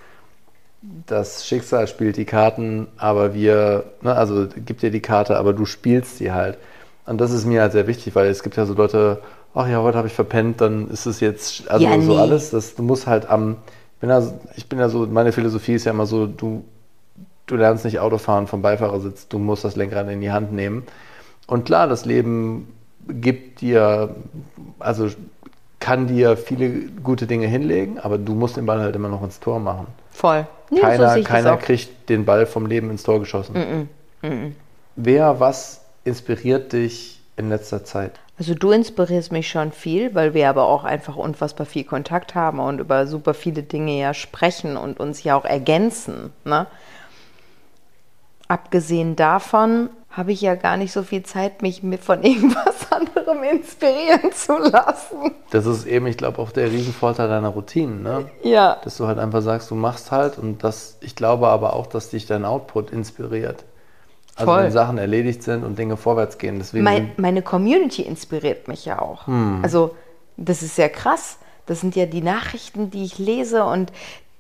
das 1.06 1.48
Schicksal 1.48 1.88
spielt 1.88 2.18
die 2.18 2.26
Karten, 2.26 2.88
aber 2.98 3.34
wir, 3.34 3.86
ne, 4.02 4.14
also 4.14 4.48
gibt 4.66 4.82
dir 4.82 4.92
die 4.92 5.00
Karte, 5.00 5.38
aber 5.38 5.54
du 5.54 5.66
spielst 5.66 6.18
sie 6.18 6.32
halt. 6.32 6.58
Und 7.06 7.22
das 7.22 7.32
ist 7.32 7.46
mir 7.46 7.62
halt 7.62 7.72
sehr 7.72 7.88
wichtig, 7.88 8.16
weil 8.16 8.28
es 8.28 8.44
gibt 8.44 8.58
ja 8.58 8.66
so 8.66 8.74
Leute, 8.74 9.22
ach 9.54 9.68
ja, 9.68 9.82
heute 9.82 9.98
habe 9.98 10.08
ich 10.08 10.14
verpennt, 10.14 10.60
dann 10.60 10.90
ist 10.90 11.06
es 11.06 11.22
jetzt, 11.22 11.70
also 11.70 11.86
ja, 11.86 11.96
nee. 11.96 12.04
so 12.04 12.18
alles, 12.18 12.50
das, 12.50 12.76
du 12.76 12.84
musst 12.84 13.08
halt 13.08 13.30
am, 13.30 13.58
ich 13.96 14.02
bin, 14.02 14.10
ja, 14.10 14.24
ich 14.58 14.68
bin 14.68 14.80
ja 14.80 14.90
so, 14.90 15.06
meine 15.06 15.32
Philosophie 15.32 15.76
ist 15.76 15.86
ja 15.86 15.92
immer 15.94 16.06
so, 16.06 16.28
du 16.28 16.66
du 17.48 17.56
lernst 17.56 17.86
nicht 17.86 18.00
Autofahren 18.00 18.46
vom 18.46 18.62
Beifahrersitz, 18.62 19.28
du 19.28 19.40
musst 19.40 19.64
das 19.64 19.76
Lenkrad 19.76 20.10
in 20.10 20.22
die 20.22 20.32
Hand 20.32 20.52
nehmen. 20.52 20.84
Und 21.48 21.66
klar, 21.66 21.88
das 21.88 22.06
Leben 22.06 22.74
gibt 23.08 23.62
dir, 23.62 24.16
also 24.80 25.10
kann 25.88 26.06
dir 26.06 26.36
viele 26.36 26.70
gute 27.02 27.28
Dinge 27.28 27.48
hinlegen, 27.48 27.98
aber 27.98 28.18
du 28.18 28.34
musst 28.34 28.58
den 28.58 28.66
Ball 28.66 28.82
halt 28.82 28.94
immer 28.94 29.08
noch 29.08 29.24
ins 29.24 29.40
Tor 29.40 29.62
machen. 29.62 29.88
Voll. 30.12 30.46
Nee, 30.70 30.82
keiner 30.82 31.16
so 31.16 31.24
keiner 31.24 31.56
kriegt 31.56 32.10
den 32.10 32.26
Ball 32.26 32.46
vom 32.46 32.66
Leben 32.66 32.90
ins 32.90 33.04
Tor 33.04 33.22
geschossen. 33.22 33.54
Mm 34.22 34.28
-mm. 34.28 34.48
Mm 34.50 34.56
Wer, 34.98 35.40
was 35.40 35.86
inspiriert 36.04 36.74
dich 36.74 37.22
in 37.38 37.48
letzter 37.48 37.86
Zeit? 37.86 38.20
Also 38.38 38.54
du 38.54 38.72
inspirierst 38.72 39.32
mich 39.32 39.48
schon 39.48 39.72
viel, 39.72 40.14
weil 40.14 40.34
wir 40.34 40.50
aber 40.50 40.68
auch 40.68 40.84
einfach 40.84 41.16
unfassbar 41.16 41.66
viel 41.66 41.86
Kontakt 41.86 42.36
haben 42.36 42.60
und 42.60 42.80
über 42.80 43.08
super 43.08 43.34
viele 43.34 43.64
Dinge 43.64 43.98
ja 43.98 44.14
sprechen 44.14 44.76
und 44.76 45.00
uns 45.00 45.24
ja 45.24 45.38
auch 45.38 45.46
ergänzen. 45.46 46.34
Ne? 46.44 46.68
Abgesehen 48.50 49.16
davon 49.16 49.90
habe 50.18 50.32
ich 50.32 50.42
ja 50.42 50.56
gar 50.56 50.78
nicht 50.78 50.92
so 50.92 51.04
viel 51.04 51.22
Zeit, 51.24 51.62
mich 51.62 51.82
von 52.02 52.24
irgendwas 52.24 52.92
anderem 52.92 53.44
inspirieren 53.44 54.32
zu 54.34 54.58
lassen. 54.58 55.36
Das 55.52 55.68
ist 55.68 55.86
eben, 55.86 56.08
ich 56.08 56.18
glaube, 56.18 56.40
auch 56.40 56.52
der 56.52 56.72
Riesenvorteil 56.72 57.30
deiner 57.30 57.50
Routinen, 57.50 58.02
ne? 58.02 58.26
Ja. 58.44 58.78
Dass 58.84 58.98
du 58.98 59.06
halt 59.06 59.20
einfach 59.20 59.42
sagst, 59.42 59.70
du 59.70 59.76
machst 59.76 60.12
halt 60.12 60.40
und 60.40 60.64
das, 60.64 60.98
ich 61.02 61.16
glaube 61.16 61.48
aber 61.48 61.74
auch, 61.74 61.86
dass 61.86 62.10
dich 62.10 62.26
dein 62.26 62.44
Output 62.44 62.92
inspiriert. 62.92 63.64
Also 64.36 64.52
Voll. 64.52 64.64
wenn 64.64 64.72
Sachen 64.72 64.98
erledigt 64.98 65.44
sind 65.44 65.64
und 65.64 65.80
Dinge 65.80 65.98
vorwärts 65.98 66.38
gehen. 66.38 66.60
Deswegen 66.60 66.84
mein, 66.84 67.12
meine 67.18 67.42
Community 67.42 68.02
inspiriert 68.02 68.68
mich 68.68 68.86
ja 68.86 69.00
auch. 69.00 69.26
Hm. 69.28 69.62
Also 69.64 69.96
das 70.36 70.62
ist 70.62 70.78
ja 70.78 70.90
krass. 70.90 71.38
Das 71.66 71.82
sind 71.82 71.96
ja 71.96 72.06
die 72.06 72.22
Nachrichten, 72.22 72.92
die 72.92 73.04
ich 73.04 73.18
lese 73.18 73.66
und 73.66 73.92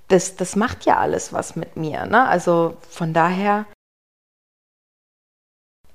das, 0.07 0.35
das 0.37 0.55
macht 0.55 0.85
ja 0.85 0.97
alles 0.97 1.33
was 1.33 1.55
mit 1.55 1.75
mir. 1.75 2.05
Ne? 2.05 2.25
Also 2.27 2.77
von 2.89 3.13
daher 3.13 3.65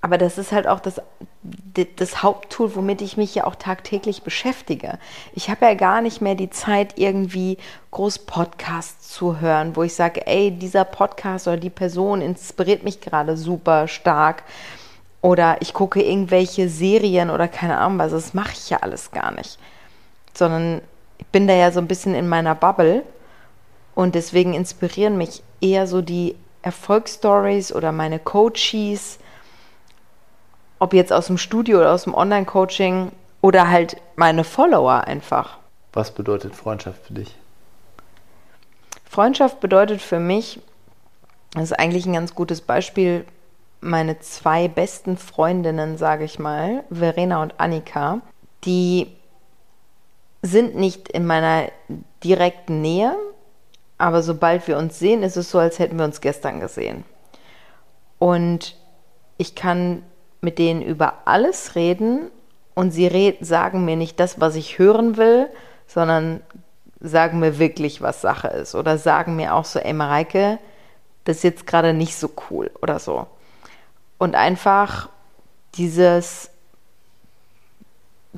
aber 0.05 0.19
das 0.19 0.37
ist 0.37 0.51
halt 0.51 0.67
auch 0.67 0.81
das, 0.81 1.01
das 1.97 2.23
Haupttool, 2.25 2.75
womit 2.75 3.01
ich 3.03 3.17
mich 3.17 3.37
ja 3.37 3.45
auch 3.45 3.55
tagtäglich 3.55 4.25
beschäftige. 4.25 4.99
Ich 5.33 5.49
habe 5.49 5.65
ja 5.65 5.75
gar 5.75 6.03
nicht 6.03 6.21
mehr 6.21 6.35
die 6.35 6.51
Zeit, 6.51 6.99
irgendwie 6.99 7.57
groß 7.93 8.19
Podcasts 8.21 9.11
zu 9.11 9.41
hören, 9.41 9.77
wo 9.77 9.85
ich 9.85 9.95
sage, 9.95 10.27
ey, 10.27 10.51
dieser 10.51 10.85
Podcast 10.85 11.47
oder 11.47 11.57
die 11.57 11.71
Person 11.71 12.21
inspiriert 12.21 12.83
mich 12.83 13.01
gerade 13.01 13.37
super 13.37 13.87
stark. 13.87 14.43
Oder 15.21 15.59
ich 15.63 15.73
gucke 15.73 16.03
irgendwelche 16.03 16.69
Serien 16.69 17.31
oder 17.31 17.47
keine 17.47 17.79
Ahnung 17.79 17.99
was. 17.99 18.11
Das 18.11 18.35
mache 18.35 18.55
ich 18.55 18.71
ja 18.71 18.79
alles 18.79 19.13
gar 19.13 19.31
nicht. 19.31 19.57
Sondern 20.35 20.83
ich 21.19 21.27
bin 21.27 21.47
da 21.47 21.55
ja 21.55 21.71
so 21.71 21.79
ein 21.79 21.87
bisschen 21.87 22.17
in 22.17 22.29
meiner 22.29 22.57
Bubble. 22.57 23.05
Und 23.95 24.17
deswegen 24.17 24.53
inspirieren 24.53 25.17
mich 25.17 25.45
eher 25.61 25.87
so 25.87 26.03
die 26.03 26.35
Erfolgsstories 26.63 27.73
oder 27.73 27.93
meine 27.93 28.19
Coaches 28.19 29.21
ob 30.83 30.95
jetzt 30.95 31.13
aus 31.13 31.29
dem 31.29 31.39
Studio 31.39 31.79
oder 31.79 31.93
aus 31.93 32.03
dem 32.03 32.15
Online-Coaching 32.15 33.13
oder 33.41 33.71
halt 33.71 33.99
meine 34.17 34.43
Follower 34.43 35.05
einfach. 35.05 35.59
Was 35.93 36.11
bedeutet 36.11 36.57
Freundschaft 36.57 37.07
für 37.07 37.15
dich? 37.15 37.37
Freundschaft 39.09 39.61
bedeutet 39.61 40.03
für 40.03 40.19
mich, 40.19 40.61
das 41.53 41.71
ist 41.71 41.79
eigentlich 41.79 42.05
ein 42.05 42.15
ganz 42.15 42.35
gutes 42.35 42.63
Beispiel, 42.63 43.25
meine 43.81 44.19
zwei 44.19 44.67
besten 44.67 45.17
Freundinnen, 45.17 45.99
sage 45.99 46.25
ich 46.25 46.41
mal, 46.41 46.83
Verena 46.91 47.43
und 47.43 47.61
Annika, 47.61 48.21
die 48.65 49.07
sind 50.43 50.75
nicht 50.75 51.09
in 51.11 51.27
meiner 51.27 51.69
direkten 52.25 52.81
Nähe, 52.81 53.15
aber 53.99 54.25
sobald 54.25 54.67
wir 54.67 54.79
uns 54.79 54.99
sehen, 54.99 55.23
ist 55.23 55.37
es 55.37 55.49
so, 55.49 55.61
als 55.61 55.79
hätten 55.79 55.97
wir 55.97 56.07
uns 56.07 56.21
gestern 56.21 56.59
gesehen. 56.59 57.05
Und 58.19 58.77
ich 59.39 59.55
kann 59.55 60.03
mit 60.43 60.59
denen 60.59 60.83
über 60.83 61.23
alles 61.25 61.77
reden 61.77 62.31
und 62.75 62.91
sie 62.91 63.37
sagen 63.41 63.85
mir 63.85 63.97
nicht 63.97 64.21
das, 64.21 64.41
was 64.41 64.57
ich 64.57 64.79
hören 64.79 65.17
will, 65.17 65.49
sondern 65.87 66.41
sagen 67.01 67.39
mir 67.39 67.59
wirklich, 67.59 68.03
was 68.03 68.21
Sache 68.21 68.49
ist. 68.49 68.75
Oder 68.75 68.99
sagen 68.99 69.37
mir 69.37 69.55
auch 69.55 69.65
so, 69.65 69.79
ey 69.79 69.93
Mareike, 69.93 70.59
das 71.25 71.39
ist 71.39 71.45
jetzt 71.45 71.67
gerade 71.67 71.95
nicht 71.95 72.17
so 72.17 72.31
cool 72.51 72.71
oder 72.83 72.99
so. 72.99 73.27
Und 74.19 74.35
einfach 74.35 75.09
dieses, 75.75 76.51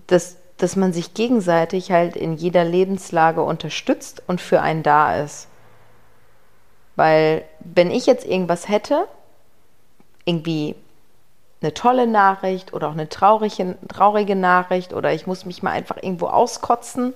dass, 0.07 0.37
dass 0.59 0.77
man 0.77 0.93
sich 0.93 1.14
gegenseitig 1.14 1.90
halt 1.90 2.17
in 2.17 2.35
jeder 2.35 2.64
Lebenslage 2.64 3.43
unterstützt 3.43 4.23
und 4.27 4.40
für 4.40 4.61
einen 4.61 4.83
da 4.83 5.23
ist. 5.23 5.49
Weil 6.97 7.45
wenn 7.61 7.90
ich 7.90 8.07
jetzt 8.07 8.27
irgendwas 8.27 8.69
hätte, 8.69 9.09
irgendwie 10.25 10.77
eine 11.64 11.74
tolle 11.74 12.07
Nachricht 12.07 12.72
oder 12.72 12.88
auch 12.88 12.92
eine 12.92 13.09
traurige, 13.09 13.77
traurige 13.88 14.37
Nachricht 14.37 14.92
oder 14.92 15.12
ich 15.12 15.27
muss 15.27 15.46
mich 15.46 15.62
mal 15.62 15.70
einfach 15.70 15.96
irgendwo 15.96 16.27
auskotzen, 16.27 17.14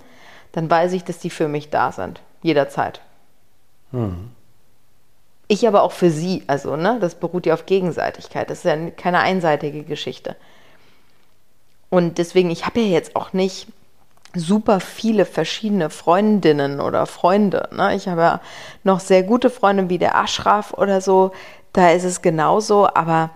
dann 0.53 0.71
weiß 0.71 0.93
ich, 0.93 1.05
dass 1.05 1.19
die 1.19 1.31
für 1.31 1.49
mich 1.49 1.71
da 1.71 1.93
sind. 1.93 2.21
Jederzeit. 2.43 3.01
Hm. 3.93 4.31
Ich 5.49 5.67
aber 5.67 5.83
auch 5.83 5.93
für 5.93 6.11
sie. 6.11 6.43
Also, 6.47 6.77
ne, 6.77 6.99
das 7.01 7.15
beruht 7.15 7.47
ja 7.47 7.55
auf 7.55 7.67
Gegenseitigkeit. 7.67 8.51
Das 8.51 8.59
ist 8.59 8.65
ja 8.65 8.91
keine 8.91 9.21
einseitige 9.21 9.83
Geschichte. 9.83 10.37
Und 11.91 12.19
deswegen, 12.19 12.51
ich 12.51 12.67
habe 12.67 12.81
ja 12.81 12.87
jetzt 12.87 13.17
auch 13.17 13.33
nicht 13.33 13.67
super 14.35 14.79
viele 14.81 15.25
verschiedene 15.25 15.89
Freundinnen 15.89 16.81
oder 16.81 17.07
Freunde. 17.07 17.69
Ne? 17.73 17.95
Ich 17.95 18.09
habe 18.09 18.21
ja 18.21 18.41
noch 18.85 19.01
sehr 19.01 19.23
gute 19.23 19.49
Freunde 19.49 19.89
wie 19.89 19.99
der 19.99 20.17
Ashraf 20.17 20.75
oder 20.75 21.01
so. 21.01 21.33
Da 21.73 21.93
ist 21.93 22.05
es 22.05 22.21
genauso. 22.21 22.87
Aber 22.93 23.31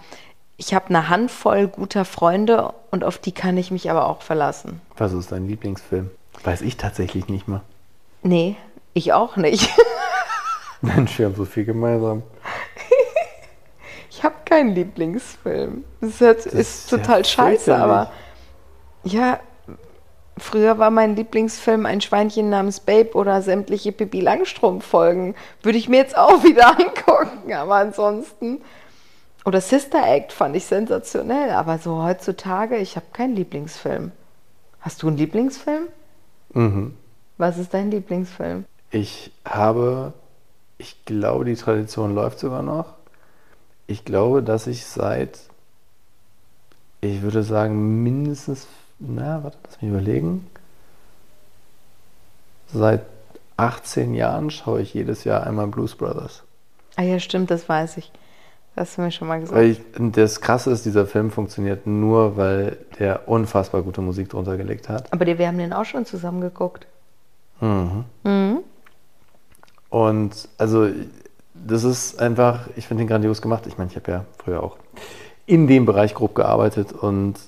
ich 0.57 0.75
habe 0.75 0.89
eine 0.89 1.09
Handvoll 1.09 1.69
guter 1.69 2.05
Freunde 2.05 2.73
und 2.91 3.05
auf 3.05 3.19
die 3.19 3.33
kann 3.33 3.57
ich 3.57 3.71
mich 3.71 3.91
aber 3.91 4.07
auch 4.09 4.23
verlassen. 4.23 4.81
Was 4.97 5.13
ist 5.13 5.33
dein 5.33 5.49
Lieblingsfilm? 5.49 6.11
Weiß 6.45 6.63
ich 6.63 6.77
tatsächlich 6.77 7.29
nicht 7.29 7.49
mal. 7.49 7.63
Nee, 8.23 8.57
ich 8.95 9.13
auch 9.13 9.37
nicht. 9.37 9.71
Mensch, 10.81 11.19
wir 11.19 11.27
haben 11.27 11.35
so 11.35 11.45
viel 11.45 11.65
gemeinsam. 11.65 12.23
ich 14.11 14.23
habe 14.23 14.35
keinen 14.45 14.75
Lieblingsfilm. 14.75 15.85
Das 16.01 16.11
ist, 16.11 16.21
Das 16.21 16.47
ist 16.47 16.55
ist 16.55 16.91
ja 16.91 16.99
total 16.99 17.25
scheiße, 17.25 17.77
aber 17.77 18.13
ja, 19.05 19.41
früher 20.39 20.79
war 20.79 20.91
mein 20.91 21.17
Lieblingsfilm 21.17 21.87
ein 21.87 22.01
Schweinchen 22.01 22.51
namens 22.51 22.81
Babe 22.81 23.15
oder 23.15 23.43
sämtliche 23.43 23.93
Pippi 23.93 24.21
Langstrumpf-Folgen. 24.21 25.35
Würde 25.63 25.79
ich 25.79 25.89
mir 25.89 25.99
jetzt 25.99 26.17
auch 26.17 26.43
wieder 26.45 26.79
angucken, 26.79 27.53
aber 27.53 27.77
ansonsten. 27.77 28.61
Oder 29.45 29.61
Sister 29.61 30.03
Act 30.07 30.33
fand 30.33 30.55
ich 30.55 30.67
sensationell, 30.67 31.51
aber 31.51 31.79
so 31.79 32.03
heutzutage, 32.03 32.77
ich 32.77 32.97
habe 32.97 33.07
keinen 33.13 33.35
Lieblingsfilm. 33.35 34.13
Hast 34.81 35.03
du 35.03 35.09
einen 35.09 35.17
Lieblingsfilm? 35.17 35.89
Mhm. 36.53 36.95
Was 37.39 37.59
ist 37.59 37.75
dein 37.75 37.91
Lieblingsfilm? 37.91 38.65
Ich 38.91 39.33
habe, 39.45 40.13
ich 40.79 41.05
glaube, 41.05 41.45
die 41.45 41.57
Tradition 41.57 42.15
läuft 42.15 42.39
sogar 42.39 42.63
noch. 42.63 42.95
Ich 43.87 44.05
glaube, 44.05 44.43
dass 44.43 44.67
ich 44.67 44.87
seit, 44.87 45.41
ich 47.01 47.23
würde 47.23 47.43
sagen, 47.43 48.03
mindestens, 48.03 48.69
na, 48.99 49.43
warte, 49.43 49.59
lass 49.65 49.83
mich 49.83 49.91
überlegen. 49.91 50.47
Seit 52.73 53.05
18 53.57 54.15
Jahren 54.15 54.51
schaue 54.51 54.83
ich 54.83 54.95
jedes 54.95 55.25
Jahr 55.25 55.47
einmal 55.47 55.67
Blues 55.67 55.95
Brothers. 55.95 56.43
Ah 56.97 57.03
ja, 57.03 57.19
stimmt, 57.19 57.51
das 57.51 57.69
weiß 57.69 57.97
ich. 57.97 58.13
Das 58.75 58.89
hast 58.89 58.99
du 58.99 59.03
mir 59.03 59.11
schon 59.11 59.29
mal 59.29 59.41
gesagt. 59.41 59.61
Ich, 59.63 59.81
das 60.13 60.41
Krasse 60.41 60.71
ist, 60.71 60.87
dieser 60.87 61.07
Film 61.07 61.31
funktioniert 61.31 61.87
nur, 61.87 62.37
weil 62.37 62.79
der 62.99 63.29
unfassbar 63.29 63.83
gute 63.83 64.01
Musik 64.01 64.31
drunter 64.31 64.57
gelegt 64.57 64.89
hat. 64.89 65.13
Aber 65.13 65.27
wir 65.27 65.47
haben 65.47 65.59
den 65.59 65.73
auch 65.73 65.85
schon 65.85 66.07
zusammen 66.07 66.41
geguckt. 66.41 66.87
Mhm. 67.61 68.05
Mhm. 68.25 68.59
Und 69.91 70.49
also, 70.57 70.89
das 71.55 71.85
ist 71.85 72.19
einfach, 72.19 72.69
ich 72.77 72.87
finde 72.87 73.03
den 73.03 73.09
grandios 73.09 73.43
gemacht. 73.43 73.67
Ich 73.67 73.77
meine, 73.77 73.91
ich 73.91 73.97
habe 73.97 74.11
ja 74.11 74.25
früher 74.43 74.63
auch 74.63 74.79
in 75.45 75.67
dem 75.67 75.85
Bereich 75.85 76.15
grob 76.15 76.35
gearbeitet 76.35 76.93
und 76.93 77.39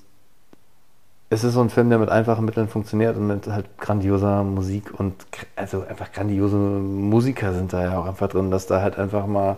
es 1.31 1.43
ist 1.43 1.55
so 1.55 1.61
ein 1.63 1.71
Film, 1.71 1.89
der 1.89 1.99
mit 1.99 2.11
einfachen 2.11 2.45
Mitteln 2.45 2.69
funktioniert 2.69 3.17
und 3.17 3.27
mit 3.27 3.47
halt 3.47 3.79
grandioser 3.79 4.45
Musik 4.45 4.93
und 4.99 5.15
also 5.57 5.85
einfach 5.89 6.13
grandiose 6.13 6.57
Musiker 6.57 7.55
sind 7.55 7.73
da 7.73 7.83
ja 7.83 7.99
auch 7.99 8.07
einfach 8.07 8.29
drin, 8.29 8.51
dass 8.51 8.67
da 8.67 8.83
halt 8.83 8.99
einfach 8.99 9.27
mal 9.27 9.57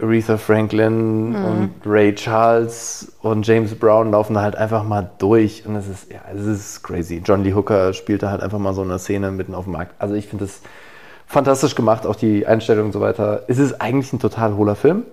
Aretha 0.00 0.36
Franklin 0.36 1.34
und 1.34 1.70
Ray 1.86 2.14
Charles 2.14 3.12
und 3.22 3.46
James 3.46 3.74
Brown 3.74 4.10
laufen 4.10 4.34
da 4.34 4.42
halt 4.42 4.54
einfach 4.54 4.84
mal 4.84 5.10
durch 5.18 5.64
und 5.66 5.74
es 5.74 5.88
ist, 5.88 6.12
ja, 6.12 6.20
es 6.34 6.44
ist 6.44 6.82
crazy. 6.82 7.22
John 7.24 7.42
Lee 7.42 7.54
Hooker 7.54 7.94
spielt 7.94 8.22
da 8.22 8.30
halt 8.30 8.42
einfach 8.42 8.58
mal 8.58 8.74
so 8.74 8.82
eine 8.82 8.98
Szene 8.98 9.30
mitten 9.30 9.54
auf 9.54 9.64
dem 9.64 9.72
Markt. 9.72 9.94
Also 9.98 10.14
ich 10.14 10.26
finde 10.26 10.44
das 10.44 10.60
fantastisch 11.26 11.74
gemacht, 11.74 12.06
auch 12.06 12.16
die 12.16 12.46
Einstellung 12.46 12.86
und 12.86 12.92
so 12.92 13.00
weiter. 13.00 13.44
Es 13.48 13.58
ist 13.58 13.80
eigentlich 13.80 14.12
ein 14.12 14.18
total 14.18 14.54
hohler 14.56 14.76
Film, 14.76 15.04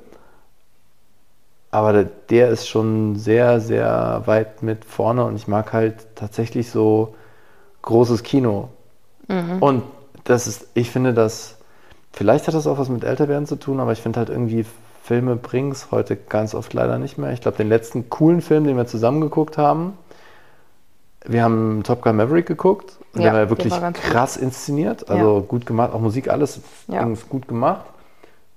aber 1.72 1.94
der, 1.94 2.10
der 2.30 2.50
ist 2.50 2.68
schon 2.68 3.16
sehr, 3.16 3.62
sehr 3.62 4.24
weit 4.26 4.64
mit 4.64 4.84
vorne 4.84 5.24
und 5.24 5.38
ich 5.38 5.48
mag 5.48 5.72
halt 5.72 5.96
tatsächlich 6.16 6.70
so 6.70 7.16
großes 7.84 8.22
Kino. 8.24 8.70
Und 9.62 9.84
das 10.26 10.48
ist, 10.48 10.68
ich 10.74 10.92
finde 10.92 11.14
das, 11.14 11.53
vielleicht 12.14 12.48
hat 12.48 12.54
das 12.54 12.68
auch 12.68 12.78
was 12.78 12.90
mit 12.90 13.04
Älterwerden 13.04 13.48
zu 13.48 13.56
tun, 13.58 13.80
aber 13.80 13.92
ich 13.92 14.00
finde 14.02 14.20
halt 14.20 14.30
irgendwie, 14.30 14.66
Filme 15.04 15.36
bringen 15.36 15.72
es 15.72 15.92
heute 15.92 16.16
ganz 16.16 16.56
oft 16.56 16.74
leider 16.74 16.98
nicht 16.98 17.18
mehr. 17.18 17.34
Ich 17.34 17.42
glaube, 17.42 17.58
den 17.58 17.68
letzten 17.68 18.10
coolen 18.10 18.42
Film, 18.42 18.64
den 18.64 18.78
wir 18.78 18.86
zusammen 18.88 19.20
geguckt 19.20 19.58
haben, 19.58 19.98
wir 21.26 21.44
haben 21.44 21.84
Top 21.84 22.02
Gun 22.02 22.16
Maverick 22.16 22.46
geguckt 22.46 22.98
und 23.14 23.20
Ja, 23.22 23.24
der 23.26 23.34
war 23.34 23.40
ja 23.42 23.50
wirklich 23.50 23.72
war 23.72 23.82
ganz 23.82 23.98
gut. 24.02 24.06
krass 24.12 24.38
inszeniert, 24.38 25.10
also 25.10 25.38
Ja. 25.40 25.46
gut 25.46 25.66
gemacht, 25.66 25.94
auch 25.94 26.00
Musik, 26.00 26.30
alles 26.30 26.62
Ja. 26.88 27.08
gut 27.30 27.48
gemacht. 27.48 27.86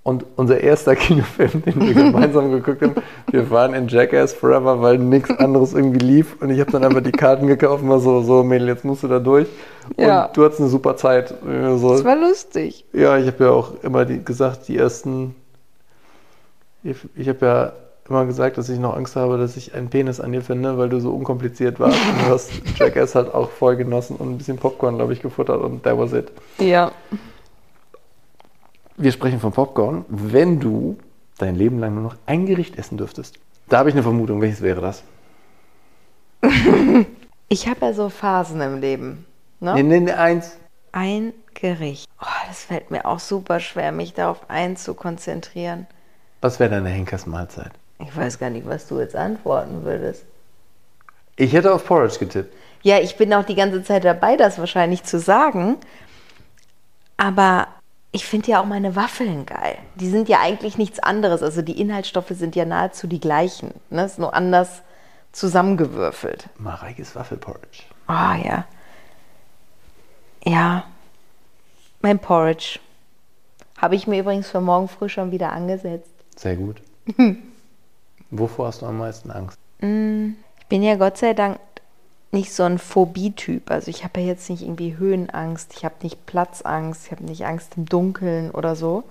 Und 0.07 0.25
unser 0.37 0.61
erster 0.61 0.95
Kinofilm, 0.95 1.65
den 1.65 1.81
wir 1.81 1.93
gemeinsam 1.93 2.53
geguckt 2.53 2.81
haben, 2.81 2.95
wir 3.29 3.51
waren 3.51 3.75
in 3.75 3.89
Jackass 3.89 4.33
Forever, 4.35 4.81
weil 4.81 4.99
nichts 4.99 5.31
anderes 5.31 5.75
irgendwie 5.75 5.99
lief. 5.99 6.41
Und 6.41 6.51
ich 6.51 6.61
habe 6.61 6.71
dann 6.71 6.85
einfach 6.85 7.03
die 7.03 7.11
Karten 7.11 7.49
gekauft 7.49 7.83
und 7.83 7.89
war 7.89 7.99
so, 7.99 8.23
so 8.23 8.45
Mädel, 8.45 8.69
jetzt 8.69 8.85
musst 8.85 9.03
du 9.03 9.09
da 9.09 9.19
durch. 9.19 9.49
Ja. 9.97 10.27
Und 10.27 10.37
du 10.37 10.45
hattest 10.45 10.61
eine 10.61 10.69
super 10.69 10.95
Zeit. 10.97 11.35
So, 11.43 11.91
Das 11.91 12.05
war 12.05 12.15
lustig. 12.15 12.85
ja, 12.93 13.19
ich 13.19 13.27
habe 13.27 13.45
ja 13.45 13.51
auch 13.51 13.83
immer 13.83 14.05
die, 14.05 14.25
gesagt, 14.25 14.69
die 14.69 14.77
ersten. 14.77 15.35
Ich, 16.85 16.99
ich 17.17 17.29
habe 17.29 17.45
ja 17.45 17.73
immer 18.09 18.27
gesagt, 18.27 18.59
dass 18.59 18.69
ich 18.69 18.79
noch 18.79 18.95
Angst 18.97 19.17
habe, 19.17 19.39
dass 19.39 19.57
ich 19.57 19.75
einen 19.75 19.89
Penis 19.89 20.21
an 20.21 20.31
dir 20.31 20.43
finde, 20.43 20.79
weil 20.79 20.89
du 20.89 21.01
so 21.01 21.11
unkompliziert 21.11 21.81
warst. 21.81 21.99
Und 21.99 22.29
du 22.29 22.33
hast 22.33 22.53
Jackass 22.79 23.17
halt 23.17 23.35
auch 23.35 23.51
voll 23.51 23.75
genossen 23.75 24.15
und 24.15 24.31
ein 24.31 24.39
bisschen 24.39 24.57
Popcorn, 24.57 24.99
glaube 24.99 25.15
ich, 25.15 25.21
gefuttert 25.21 25.61
und 25.61 25.83
that 25.83 25.99
was 25.99 26.13
it. 26.13 26.31
Ja. 26.59 26.93
Wir 28.97 29.13
sprechen 29.13 29.41
von 29.41 29.53
Popcorn. 29.53 30.05
Wenn 30.09 30.59
du 30.61 30.99
dein 31.39 31.55
Leben 31.55 31.79
lang 31.79 31.95
nur 31.95 32.03
noch 32.03 32.17
ein 32.27 32.47
Gericht 32.47 32.77
essen 32.79 32.97
dürftest, 32.97 33.39
da 33.69 33.79
habe 33.79 33.89
ich 33.89 33.95
eine 33.95 34.03
Vermutung. 34.03 34.41
Welches 34.41 34.63
wäre 34.63 34.81
das? 34.81 35.03
Ich 37.49 37.69
habe 37.69 37.87
ja 37.87 37.93
so 37.93 38.09
Phasen 38.09 38.61
im 38.61 38.81
Leben. 38.81 39.25
Ne? 39.61 39.75
Nee, 39.75 39.83
nee, 39.85 40.01
nee, 40.01 40.13
eins. 40.13 40.57
Ein 40.91 41.33
Gericht. 41.55 42.09
Oh, 42.21 42.27
das 42.49 42.65
fällt 42.65 42.91
mir 42.91 43.07
auch 43.07 43.21
super 43.21 43.61
schwer, 43.61 43.93
mich 43.93 44.15
da 44.15 44.31
auf 44.31 44.51
eins 44.51 44.83
zu 44.83 44.95
konzentrieren. 44.95 45.87
Was 46.41 46.59
wäre 46.59 46.71
deine 46.71 46.89
Henkersmahlzeit? 46.89 47.71
Ich 48.01 48.15
weiß 48.17 48.41
gar 48.41 48.51
nicht, 48.51 48.67
was 48.67 48.89
du 48.89 48.99
jetzt 48.99 49.15
antworten 49.15 49.85
würdest. 49.85 50.25
Ich 51.37 51.53
hätte 51.53 51.73
auf 51.73 51.87
Porridge 51.87 52.19
getippt. 52.19 52.53
Ja, 52.83 52.99
ich 52.99 53.17
bin 53.17 53.33
auch 53.33 53.45
die 53.45 53.55
ganze 53.55 53.85
Zeit 53.85 54.05
dabei, 54.05 54.37
das 54.37 54.59
wahrscheinlich 54.59 55.05
zu 55.05 55.21
sagen. 55.21 55.77
Aber 57.17 57.69
ich 58.17 58.25
finde 58.25 58.51
ja 58.51 58.63
auch 58.63 58.65
meine 58.65 58.97
Waffeln 58.97 59.45
geil. 59.45 59.77
Die 59.97 60.09
sind 60.09 60.31
ja 60.31 60.41
eigentlich 60.41 60.79
nichts 60.79 60.99
anderes. 61.01 61.43
Also 61.43 61.61
die 61.61 61.79
Inhaltsstoffe 61.79 62.31
sind 62.31 62.57
ja 62.57 62.65
nahezu 62.65 63.07
die 63.07 63.21
gleichen. 63.21 63.75
Ne? 63.91 64.07
Ist 64.07 64.19
nur 64.19 64.33
anders 64.33 64.81
zusammengewürfelt. 65.33 66.49
Mareikes 66.57 67.15
Waffelporridge. 67.15 67.83
Ah 68.07 68.37
ja. 68.37 68.65
Ja. 70.45 70.85
Mein 72.01 72.19
Porridge. 72.19 72.79
Habe 73.77 73.97
ich 73.97 74.07
mir 74.07 74.21
übrigens 74.21 74.49
für 74.49 74.63
morgen 74.63 74.89
früh 74.89 75.11
schon 75.11 75.31
wieder 75.31 75.53
angesetzt. 75.53 76.15
Sehr 76.37 76.57
gut. 76.57 76.81
Wovor 78.31 78.69
hast 78.69 78.81
du 78.81 78.87
am 78.87 78.97
meisten 78.97 79.31
Angst? 79.31 79.59
Ich 79.79 80.67
bin 80.69 80.83
ja 80.83 80.95
Gott 80.95 81.19
sei 81.19 81.35
Dank 81.35 81.59
nicht 82.37 82.53
so 82.53 82.63
ein 82.63 82.79
Phobie-Typ. 82.79 83.71
Also 83.71 83.89
ich 83.89 84.05
habe 84.05 84.21
ja 84.21 84.27
jetzt 84.29 84.49
nicht 84.51 84.63
irgendwie 84.63 84.97
Höhenangst, 84.97 85.73
ich 85.75 85.85
habe 85.85 85.95
nicht 86.03 86.27
Platzangst, 86.27 87.07
ich 87.07 87.13
habe 87.13 87.25
nicht 87.25 87.45
Angst 87.47 87.73
im 87.77 87.87
Dunkeln 87.87 88.51
oder 88.51 88.77
so. 88.77 89.05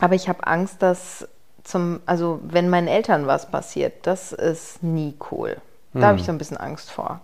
Aber 0.00 0.14
ich 0.14 0.28
habe 0.28 0.46
Angst, 0.46 0.82
dass 0.82 1.28
zum, 1.64 2.00
also 2.06 2.40
wenn 2.42 2.68
meinen 2.68 2.88
Eltern 2.88 3.26
was 3.26 3.50
passiert, 3.50 4.06
das 4.06 4.32
ist 4.32 4.82
nie 4.82 5.14
cool. 5.30 5.56
Da 5.94 6.08
habe 6.08 6.18
ich 6.18 6.24
so 6.26 6.32
ein 6.32 6.36
bisschen 6.36 6.58
Angst 6.58 6.90
vor. 6.90 7.20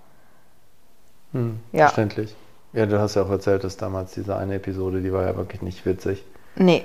Hm, 1.33 1.61
Ja. 1.73 1.87
Verständlich. 1.89 2.35
Ja, 2.73 2.87
du 2.87 2.99
hast 2.99 3.17
ja 3.17 3.23
auch 3.23 3.29
erzählt, 3.31 3.65
dass 3.65 3.77
damals 3.77 4.13
diese 4.13 4.35
eine 4.37 4.55
Episode, 4.55 5.03
die 5.03 5.13
war 5.13 5.27
ja 5.27 5.37
wirklich 5.37 5.61
nicht 5.61 5.85
witzig. 5.85 6.25
Nee. 6.57 6.85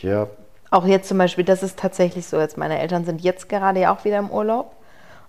Ja, 0.00 0.26
Auch 0.70 0.84
jetzt 0.84 1.06
zum 1.08 1.18
Beispiel, 1.18 1.44
das 1.44 1.62
ist 1.62 1.78
tatsächlich 1.78 2.26
so. 2.26 2.40
Jetzt 2.40 2.56
meine 2.58 2.80
Eltern 2.80 3.04
sind 3.04 3.20
jetzt 3.20 3.48
gerade 3.48 3.78
ja 3.80 3.94
auch 3.94 4.04
wieder 4.04 4.18
im 4.18 4.30
Urlaub. 4.30 4.74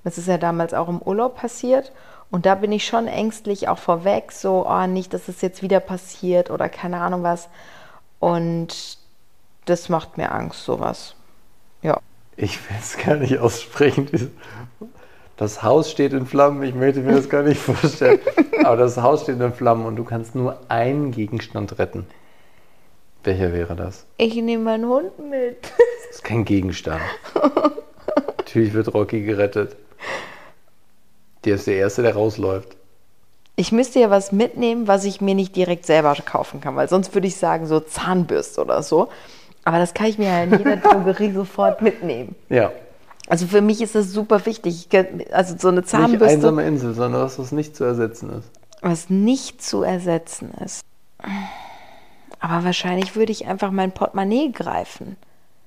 Das 0.04 0.18
ist 0.18 0.28
ja 0.28 0.38
damals 0.38 0.74
auch 0.74 0.90
im 0.90 1.02
Urlaub 1.02 1.38
passiert. 1.38 1.92
Und 2.32 2.46
da 2.46 2.56
bin 2.56 2.72
ich 2.72 2.86
schon 2.86 3.08
ängstlich 3.08 3.68
auch 3.68 3.78
vorweg, 3.78 4.32
so, 4.32 4.68
oh, 4.68 4.88
nicht, 4.88 5.14
dass 5.14 5.28
es 5.28 5.42
jetzt 5.42 5.62
wieder 5.62 5.80
passiert 5.80 6.50
oder 6.50 6.68
keine 6.68 7.00
Ahnung 7.00 7.22
was. 7.22 7.48
Und 8.20 8.98
das 9.66 9.88
macht 9.88 10.18
mir 10.18 10.32
Angst, 10.32 10.64
sowas. 10.66 11.16
Ja. 11.82 12.00
ich 12.38 12.58
will 12.70 12.78
es 12.80 12.98
gar 12.98 13.18
nicht 13.18 13.38
aussprechen. 13.38 14.32
Das 15.38 15.62
Haus 15.64 15.92
steht 15.92 16.14
in 16.14 16.26
Flammen, 16.26 16.64
ich 16.64 16.74
möchte 16.74 17.02
mir 17.02 17.14
das 17.14 17.30
gar 17.30 17.44
nicht 17.44 17.60
vorstellen. 17.60 18.20
Aber 18.64 18.78
das 18.78 18.98
Haus 18.98 19.24
steht 19.24 19.40
in 19.40 19.54
Flammen 19.54 19.86
und 19.86 19.96
du 19.96 20.04
kannst 20.04 20.36
nur 20.36 20.60
einen 20.70 21.12
Gegenstand 21.12 21.78
retten. 21.80 22.08
Welcher 23.24 23.54
wäre 23.54 23.76
das? 23.76 24.06
Ich 24.18 24.36
nehme 24.36 24.64
meinen 24.64 24.88
Hund 24.88 25.18
mit. 25.30 25.64
Das 25.64 26.18
ist 26.18 26.24
kein 26.24 26.46
Gegenstand. 26.46 27.02
Natürlich 28.38 28.74
wird 28.74 28.94
Rocky 28.94 29.22
gerettet. 29.22 29.76
Der 31.46 31.56
ist 31.56 31.68
der 31.68 31.76
Erste, 31.76 32.02
der 32.02 32.14
rausläuft. 32.16 32.78
Ich 33.56 33.72
müsste 33.72 34.00
ja 34.00 34.10
was 34.10 34.32
mitnehmen, 34.32 34.88
was 34.88 35.04
ich 35.04 35.22
mir 35.22 35.36
nicht 35.36 35.56
direkt 35.56 35.86
selber 35.86 36.16
kaufen 36.26 36.60
kann, 36.62 36.76
weil 36.76 36.90
sonst 36.90 37.14
würde 37.14 37.28
ich 37.28 37.36
sagen, 37.38 37.68
so 37.68 37.80
Zahnbürste 37.80 38.62
oder 38.62 38.82
so. 38.82 39.10
Aber 39.64 39.78
das 39.78 39.94
kann 39.94 40.08
ich 40.08 40.18
mir 40.18 40.28
ja 40.28 40.44
in 40.44 40.52
jeder 40.58 40.78
Drogerie 40.78 41.32
sofort 41.32 41.82
mitnehmen. 41.82 42.36
Ja. 42.50 42.72
Also 43.28 43.46
für 43.48 43.62
mich 43.62 43.82
ist 43.82 43.96
das 43.96 44.12
super 44.12 44.46
wichtig. 44.46 44.88
Also 45.32 45.56
so 45.58 45.68
eine 45.70 45.82
Nicht 45.82 45.90
Zahnbürste, 45.90 46.28
einsame 46.28 46.64
Insel, 46.66 46.94
sondern 46.94 47.22
was, 47.22 47.38
was 47.40 47.52
nicht 47.52 47.76
zu 47.76 47.84
ersetzen 47.84 48.30
ist. 48.32 48.50
was 48.82 49.10
nicht 49.10 49.62
zu 49.64 49.84
ersetzen 49.84 50.52
ist. 50.66 50.82
Aber 52.40 52.66
wahrscheinlich 52.66 53.16
würde 53.16 53.32
ich 53.32 53.46
einfach 53.46 53.72
mein 53.72 53.92
Portemonnaie 53.92 54.52
greifen. 54.52 55.16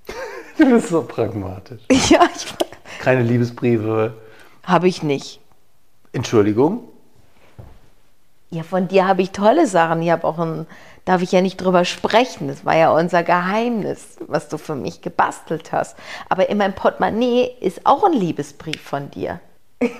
Du 0.58 0.64
bist 0.70 0.88
so 0.88 1.02
pragmatisch. 1.02 1.82
Ja, 2.10 2.20
ich 2.34 2.46
Keine 3.00 3.22
Liebesbriefe. 3.22 4.14
Habe 4.66 4.88
ich 4.88 5.02
nicht. 5.02 5.40
Entschuldigung? 6.12 6.88
Ja, 8.50 8.62
von 8.62 8.88
dir 8.88 9.08
habe 9.08 9.22
ich 9.22 9.32
tolle 9.32 9.66
Sachen. 9.66 10.02
Ich 10.02 10.10
habe 10.10 10.26
auch 10.26 10.38
ein, 10.38 10.66
darf 11.04 11.22
ich 11.22 11.32
ja 11.32 11.40
nicht 11.40 11.56
drüber 11.56 11.84
sprechen. 11.84 12.48
Das 12.48 12.64
war 12.64 12.76
ja 12.76 12.92
unser 12.92 13.22
Geheimnis, 13.22 14.18
was 14.26 14.48
du 14.48 14.58
für 14.58 14.74
mich 14.76 15.00
gebastelt 15.00 15.72
hast. 15.72 15.96
Aber 16.28 16.48
in 16.48 16.58
meinem 16.58 16.74
Portemonnaie 16.74 17.50
ist 17.60 17.84
auch 17.84 18.04
ein 18.04 18.12
Liebesbrief 18.12 18.80
von 18.80 19.10
dir. 19.10 19.40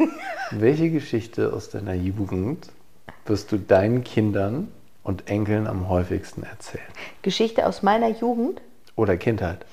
Welche 0.50 0.90
Geschichte 0.90 1.52
aus 1.52 1.70
deiner 1.70 1.94
Jugend 1.94 2.68
wirst 3.26 3.50
du 3.52 3.58
deinen 3.58 4.04
Kindern 4.04 4.68
und 5.02 5.28
Enkeln 5.28 5.66
am 5.66 5.88
häufigsten 5.88 6.44
erzählen? 6.44 6.84
Geschichte 7.22 7.66
aus 7.66 7.82
meiner 7.82 8.08
Jugend? 8.08 8.62
Oder 8.94 9.16
Kindheit? 9.16 9.66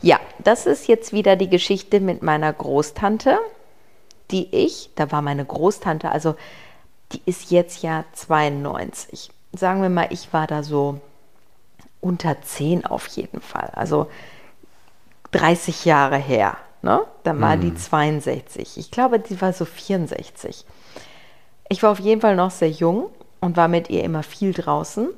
Ja, 0.00 0.18
das 0.42 0.66
ist 0.66 0.88
jetzt 0.88 1.12
wieder 1.12 1.36
die 1.36 1.50
Geschichte 1.50 2.00
mit 2.00 2.22
meiner 2.22 2.52
Großtante, 2.52 3.38
die 4.30 4.54
ich, 4.54 4.90
da 4.94 5.10
war 5.12 5.22
meine 5.22 5.44
Großtante, 5.44 6.10
also 6.10 6.36
die 7.12 7.22
ist 7.26 7.50
jetzt 7.50 7.82
ja 7.82 8.04
92. 8.12 9.30
Sagen 9.54 9.82
wir 9.82 9.90
mal, 9.90 10.08
ich 10.10 10.32
war 10.32 10.46
da 10.46 10.62
so 10.62 11.00
unter 12.00 12.40
10 12.40 12.86
auf 12.86 13.06
jeden 13.08 13.40
Fall. 13.40 13.70
Also 13.74 14.08
30 15.32 15.84
Jahre 15.84 16.16
her. 16.16 16.56
Ne? 16.82 17.04
Dann 17.22 17.40
war 17.40 17.56
die 17.56 17.74
62. 17.74 18.76
Ich 18.76 18.90
glaube, 18.90 19.20
die 19.20 19.40
war 19.40 19.52
so 19.52 19.64
64. 19.64 20.64
Ich 21.68 21.82
war 21.82 21.92
auf 21.92 22.00
jeden 22.00 22.20
Fall 22.20 22.34
noch 22.34 22.50
sehr 22.50 22.70
jung 22.70 23.08
und 23.40 23.56
war 23.56 23.68
mit 23.68 23.88
ihr 23.88 24.02
immer 24.02 24.22
viel 24.22 24.52
draußen. 24.52 25.08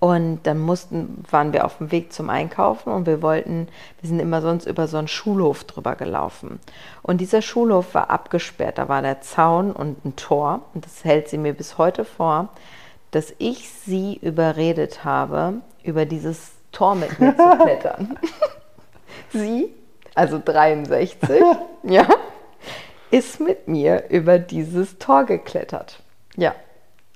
Und 0.00 0.40
dann 0.44 0.60
mussten, 0.60 1.24
waren 1.28 1.52
wir 1.52 1.64
auf 1.64 1.78
dem 1.78 1.90
Weg 1.90 2.12
zum 2.12 2.30
Einkaufen 2.30 2.92
und 2.92 3.06
wir 3.06 3.20
wollten, 3.20 3.66
wir 4.00 4.08
sind 4.08 4.20
immer 4.20 4.40
sonst 4.40 4.66
über 4.66 4.86
so 4.86 4.96
einen 4.96 5.08
Schulhof 5.08 5.64
drüber 5.64 5.96
gelaufen. 5.96 6.60
Und 7.02 7.20
dieser 7.20 7.42
Schulhof 7.42 7.94
war 7.94 8.08
abgesperrt, 8.08 8.78
da 8.78 8.88
war 8.88 9.02
der 9.02 9.20
Zaun 9.22 9.72
und 9.72 10.04
ein 10.04 10.14
Tor. 10.14 10.62
Und 10.72 10.84
das 10.84 11.04
hält 11.04 11.28
sie 11.28 11.38
mir 11.38 11.52
bis 11.52 11.78
heute 11.78 12.04
vor, 12.04 12.50
dass 13.10 13.34
ich 13.38 13.70
sie 13.70 14.18
überredet 14.22 15.04
habe, 15.04 15.54
über 15.82 16.04
dieses 16.04 16.52
Tor 16.70 16.94
mit 16.94 17.18
mir 17.18 17.36
zu 17.36 17.56
klettern. 17.64 18.18
sie, 19.32 19.74
also 20.14 20.40
63, 20.44 21.42
ja, 21.82 22.06
ist 23.10 23.40
mit 23.40 23.66
mir 23.66 24.04
über 24.10 24.38
dieses 24.38 24.98
Tor 24.98 25.24
geklettert. 25.24 26.00
Ja, 26.36 26.54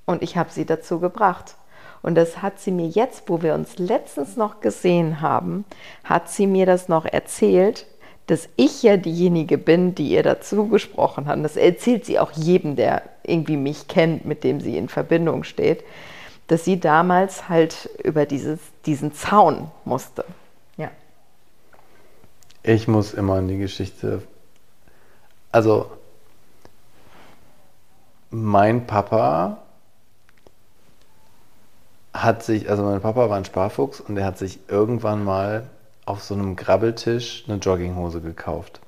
und 0.04 0.22
ich 0.22 0.36
habe 0.36 0.50
sie 0.50 0.66
dazu 0.66 0.98
gebracht. 0.98 1.54
Und 2.02 2.16
das 2.16 2.42
hat 2.42 2.58
sie 2.58 2.72
mir 2.72 2.88
jetzt, 2.88 3.28
wo 3.28 3.42
wir 3.42 3.54
uns 3.54 3.78
letztens 3.78 4.36
noch 4.36 4.60
gesehen 4.60 5.20
haben, 5.20 5.64
hat 6.04 6.28
sie 6.28 6.46
mir 6.46 6.66
das 6.66 6.88
noch 6.88 7.04
erzählt, 7.04 7.86
dass 8.26 8.48
ich 8.56 8.82
ja 8.82 8.96
diejenige 8.96 9.58
bin, 9.58 9.94
die 9.94 10.08
ihr 10.08 10.22
dazu 10.22 10.68
gesprochen 10.68 11.26
hat. 11.26 11.42
Das 11.44 11.56
erzählt 11.56 12.04
sie 12.04 12.18
auch 12.18 12.32
jedem, 12.32 12.76
der 12.76 13.02
irgendwie 13.22 13.56
mich 13.56 13.88
kennt, 13.88 14.24
mit 14.24 14.44
dem 14.44 14.60
sie 14.60 14.76
in 14.76 14.88
Verbindung 14.88 15.44
steht, 15.44 15.84
dass 16.46 16.64
sie 16.64 16.78
damals 16.78 17.48
halt 17.48 17.88
über 18.02 18.26
dieses, 18.26 18.58
diesen 18.86 19.12
Zaun 19.12 19.70
musste. 19.84 20.24
Ja. 20.76 20.90
Ich 22.62 22.88
muss 22.88 23.14
immer 23.14 23.34
an 23.34 23.48
die 23.48 23.58
Geschichte. 23.58 24.22
Also, 25.50 25.90
mein 28.30 28.86
Papa 28.86 29.58
hat 32.14 32.42
sich, 32.42 32.68
also 32.68 32.83
mein 32.83 33.01
Papa 33.01 33.29
war 33.31 33.37
ein 33.37 33.44
Sparfuchs 33.44 34.01
und 34.01 34.16
er 34.16 34.25
hat 34.27 34.38
sich 34.38 34.59
irgendwann 34.68 35.25
mal 35.25 35.64
auf 36.05 36.22
so 36.22 36.35
einem 36.35 36.57
Grabbeltisch 36.57 37.44
eine 37.48 37.57
Jogginghose 37.59 38.20
gekauft. 38.20 38.81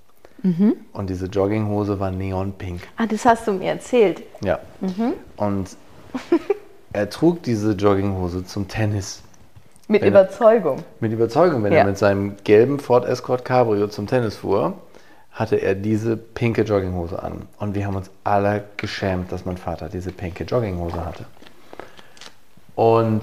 Und 0.93 1.09
diese 1.09 1.25
Jogginghose 1.25 1.99
war 2.01 2.11
neonpink. 2.11 2.83
Ah, 2.99 3.07
das 3.07 3.25
hast 3.25 3.47
du 3.49 3.53
mir 3.53 3.71
erzählt. 3.71 4.23
Ja. 4.43 4.59
Und 5.39 5.71
er 6.93 7.09
trug 7.09 7.43
diese 7.45 7.73
Jogginghose 7.73 8.45
zum 8.45 8.69
Tennis. 8.69 9.23
Mit 9.89 10.03
Wenn 10.03 10.13
er- 10.15 10.21
Überzeugung. 10.23 10.85
Mit 11.01 11.13
Überzeugung, 11.13 11.63
wenn 11.63 11.73
Ja. 11.73 11.79
er 11.79 11.85
mit 11.87 11.97
seinem 11.97 12.37
gelben 12.45 12.79
Ford 12.79 13.07
Escort 13.07 13.47
Cabrio 13.47 13.89
zum 13.89 14.07
Tennis 14.07 14.37
fuhr, 14.37 14.75
hatte 15.33 15.57
er 15.57 15.75
diese 15.75 16.19
pinke 16.19 16.61
Jogginghose 16.61 17.23
an. 17.23 17.47
Und 17.59 17.75
wir 17.75 17.87
haben 17.87 17.97
uns 17.97 18.11
alle 18.23 18.65
geschämt, 18.77 19.33
dass 19.33 19.47
mein 19.47 19.57
Vater 19.57 19.89
diese 19.89 20.13
pinke 20.13 20.45
Jogginghose 20.45 21.07
hatte. 21.07 21.25
Und 22.75 23.23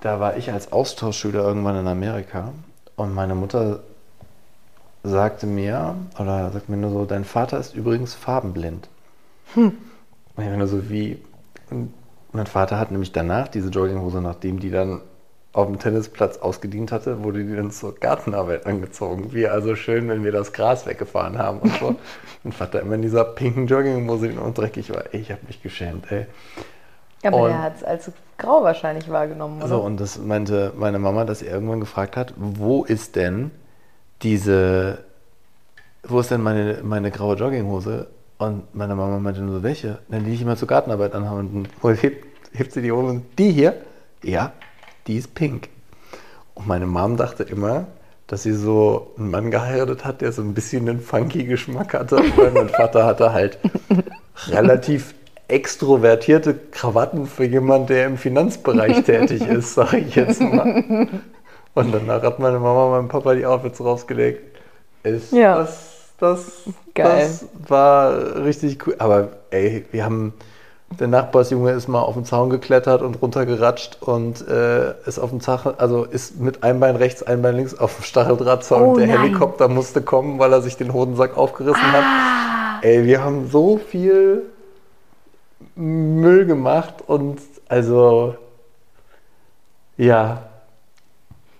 da 0.00 0.20
war 0.20 0.36
ich 0.36 0.52
als 0.52 0.72
Austauschschüler 0.72 1.42
irgendwann 1.42 1.76
in 1.76 1.88
Amerika 1.88 2.52
und 2.96 3.14
meine 3.14 3.34
Mutter 3.34 3.80
sagte 5.02 5.46
mir, 5.46 5.96
oder 6.18 6.50
sagt 6.50 6.68
mir 6.68 6.76
nur 6.76 6.90
so, 6.90 7.04
dein 7.04 7.24
Vater 7.24 7.58
ist 7.58 7.74
übrigens 7.74 8.14
farbenblind. 8.14 8.88
Und 9.54 9.74
ich 10.38 10.48
nur 10.48 10.66
so 10.66 10.90
wie, 10.90 11.22
und 11.70 11.92
mein 12.32 12.46
Vater 12.46 12.78
hat 12.78 12.90
nämlich 12.90 13.12
danach 13.12 13.48
diese 13.48 13.70
Jogginghose, 13.70 14.20
nachdem 14.20 14.60
die 14.60 14.70
dann 14.70 15.00
auf 15.52 15.66
dem 15.68 15.78
Tennisplatz 15.78 16.36
ausgedient 16.36 16.92
hatte, 16.92 17.24
wurde 17.24 17.42
die 17.42 17.56
dann 17.56 17.70
zur 17.70 17.94
Gartenarbeit 17.94 18.66
angezogen. 18.66 19.32
Wir 19.32 19.52
also 19.52 19.74
schön, 19.74 20.06
wenn 20.10 20.22
wir 20.22 20.32
das 20.32 20.52
Gras 20.52 20.84
weggefahren 20.84 21.38
haben 21.38 21.60
und 21.60 21.72
so. 21.78 21.96
mein 22.44 22.52
Vater 22.52 22.80
immer 22.80 22.96
in 22.96 23.02
dieser 23.02 23.24
pinken 23.24 23.66
Jogginghose, 23.66 24.28
die 24.28 24.34
noch 24.34 24.52
dreckig 24.52 24.92
war. 24.92 25.14
Ich 25.14 25.30
habe 25.30 25.40
mich 25.46 25.62
geschämt, 25.62 26.12
ey. 26.12 26.26
Aber 27.24 27.36
Und- 27.42 27.50
er 27.50 27.62
hat 27.62 27.76
es 27.76 27.84
als 27.84 28.10
grau 28.38 28.62
wahrscheinlich 28.62 29.08
wahrgenommen, 29.10 29.58
oder? 29.58 29.68
So, 29.68 29.80
und 29.80 29.98
das 30.00 30.18
meinte 30.18 30.72
meine 30.76 30.98
Mama, 30.98 31.24
dass 31.24 31.38
sie 31.40 31.46
irgendwann 31.46 31.80
gefragt 31.80 32.16
hat, 32.16 32.34
wo 32.36 32.84
ist 32.84 33.16
denn 33.16 33.50
diese, 34.22 34.98
wo 36.04 36.20
ist 36.20 36.30
denn 36.30 36.42
meine, 36.42 36.80
meine 36.82 37.10
graue 37.10 37.36
Jogginghose? 37.36 38.08
Und 38.38 38.74
meine 38.74 38.94
Mama 38.94 39.18
meinte 39.18 39.40
nur 39.40 39.56
so, 39.56 39.62
welche? 39.62 39.98
Dann 40.08 40.24
die 40.24 40.34
ich 40.34 40.42
immer 40.42 40.56
zur 40.56 40.68
Gartenarbeit 40.68 41.14
anhabe. 41.14 41.40
Und 41.40 41.68
dann 41.82 41.94
hebt, 42.00 42.26
hebt 42.52 42.72
sie 42.72 42.82
die 42.82 42.92
hoch 42.92 43.04
und 43.04 43.24
die 43.38 43.50
hier? 43.50 43.74
Ja, 44.22 44.52
die 45.06 45.16
ist 45.16 45.34
pink. 45.34 45.68
Und 46.54 46.66
meine 46.66 46.86
Mom 46.86 47.16
dachte 47.16 47.42
immer, 47.44 47.86
dass 48.26 48.42
sie 48.42 48.52
so 48.52 49.12
einen 49.18 49.30
Mann 49.30 49.50
geheiratet 49.50 50.04
hat, 50.04 50.20
der 50.20 50.32
so 50.32 50.42
ein 50.42 50.52
bisschen 50.52 50.88
einen 50.88 51.00
funky 51.00 51.44
Geschmack 51.44 51.94
hatte. 51.94 52.18
Weil 52.36 52.50
mein 52.50 52.68
Vater 52.68 53.06
hatte 53.06 53.32
halt 53.32 53.58
relativ 54.48 55.14
extrovertierte 55.48 56.54
Krawatten 56.72 57.26
für 57.26 57.44
jemanden, 57.44 57.88
der 57.88 58.06
im 58.06 58.16
Finanzbereich 58.18 59.04
tätig 59.04 59.46
ist, 59.48 59.74
sage 59.74 59.98
ich 59.98 60.14
jetzt 60.14 60.40
mal. 60.40 61.08
Und 61.74 61.92
danach 61.94 62.22
hat 62.22 62.38
meine 62.38 62.58
Mama 62.58 62.90
meinem 62.90 63.08
Papa 63.08 63.34
die 63.34 63.46
Outfits 63.46 63.80
rausgelegt. 63.80 64.40
Ist 65.02 65.32
Ja. 65.32 65.58
das, 65.58 65.78
das, 66.18 66.44
Geil. 66.94 67.18
das 67.20 67.46
war 67.68 68.36
richtig 68.44 68.86
cool. 68.86 68.96
Aber 68.98 69.28
ey, 69.50 69.84
wir 69.92 70.04
haben, 70.04 70.32
der 70.98 71.06
Nachbarsjunge 71.08 71.72
ist 71.72 71.86
mal 71.88 72.00
auf 72.00 72.14
den 72.14 72.24
Zaun 72.24 72.50
geklettert 72.50 73.02
und 73.02 73.20
runtergeratscht 73.22 73.98
und 74.00 74.46
äh, 74.48 74.94
ist 75.06 75.18
auf 75.18 75.30
dem 75.30 75.40
Zaun, 75.40 75.74
also 75.78 76.04
ist 76.04 76.40
mit 76.40 76.62
einem 76.64 76.80
Bein 76.80 76.96
rechts, 76.96 77.22
ein 77.22 77.42
Bein 77.42 77.56
links 77.56 77.78
auf 77.78 77.94
dem 77.96 78.04
Stacheldrahtzaun. 78.04 78.82
Oh 78.82 78.96
der 78.96 79.06
nein. 79.06 79.20
Helikopter 79.20 79.68
musste 79.68 80.00
kommen, 80.00 80.38
weil 80.38 80.52
er 80.52 80.62
sich 80.62 80.76
den 80.76 80.92
Hodensack 80.92 81.36
aufgerissen 81.36 81.82
Ah. 81.84 82.78
hat. 82.78 82.84
Ey, 82.84 83.04
wir 83.04 83.22
haben 83.22 83.48
so 83.50 83.78
viel 83.78 84.42
Müll 85.76 86.46
gemacht 86.46 87.02
und 87.06 87.38
also 87.68 88.36
ja. 89.96 90.42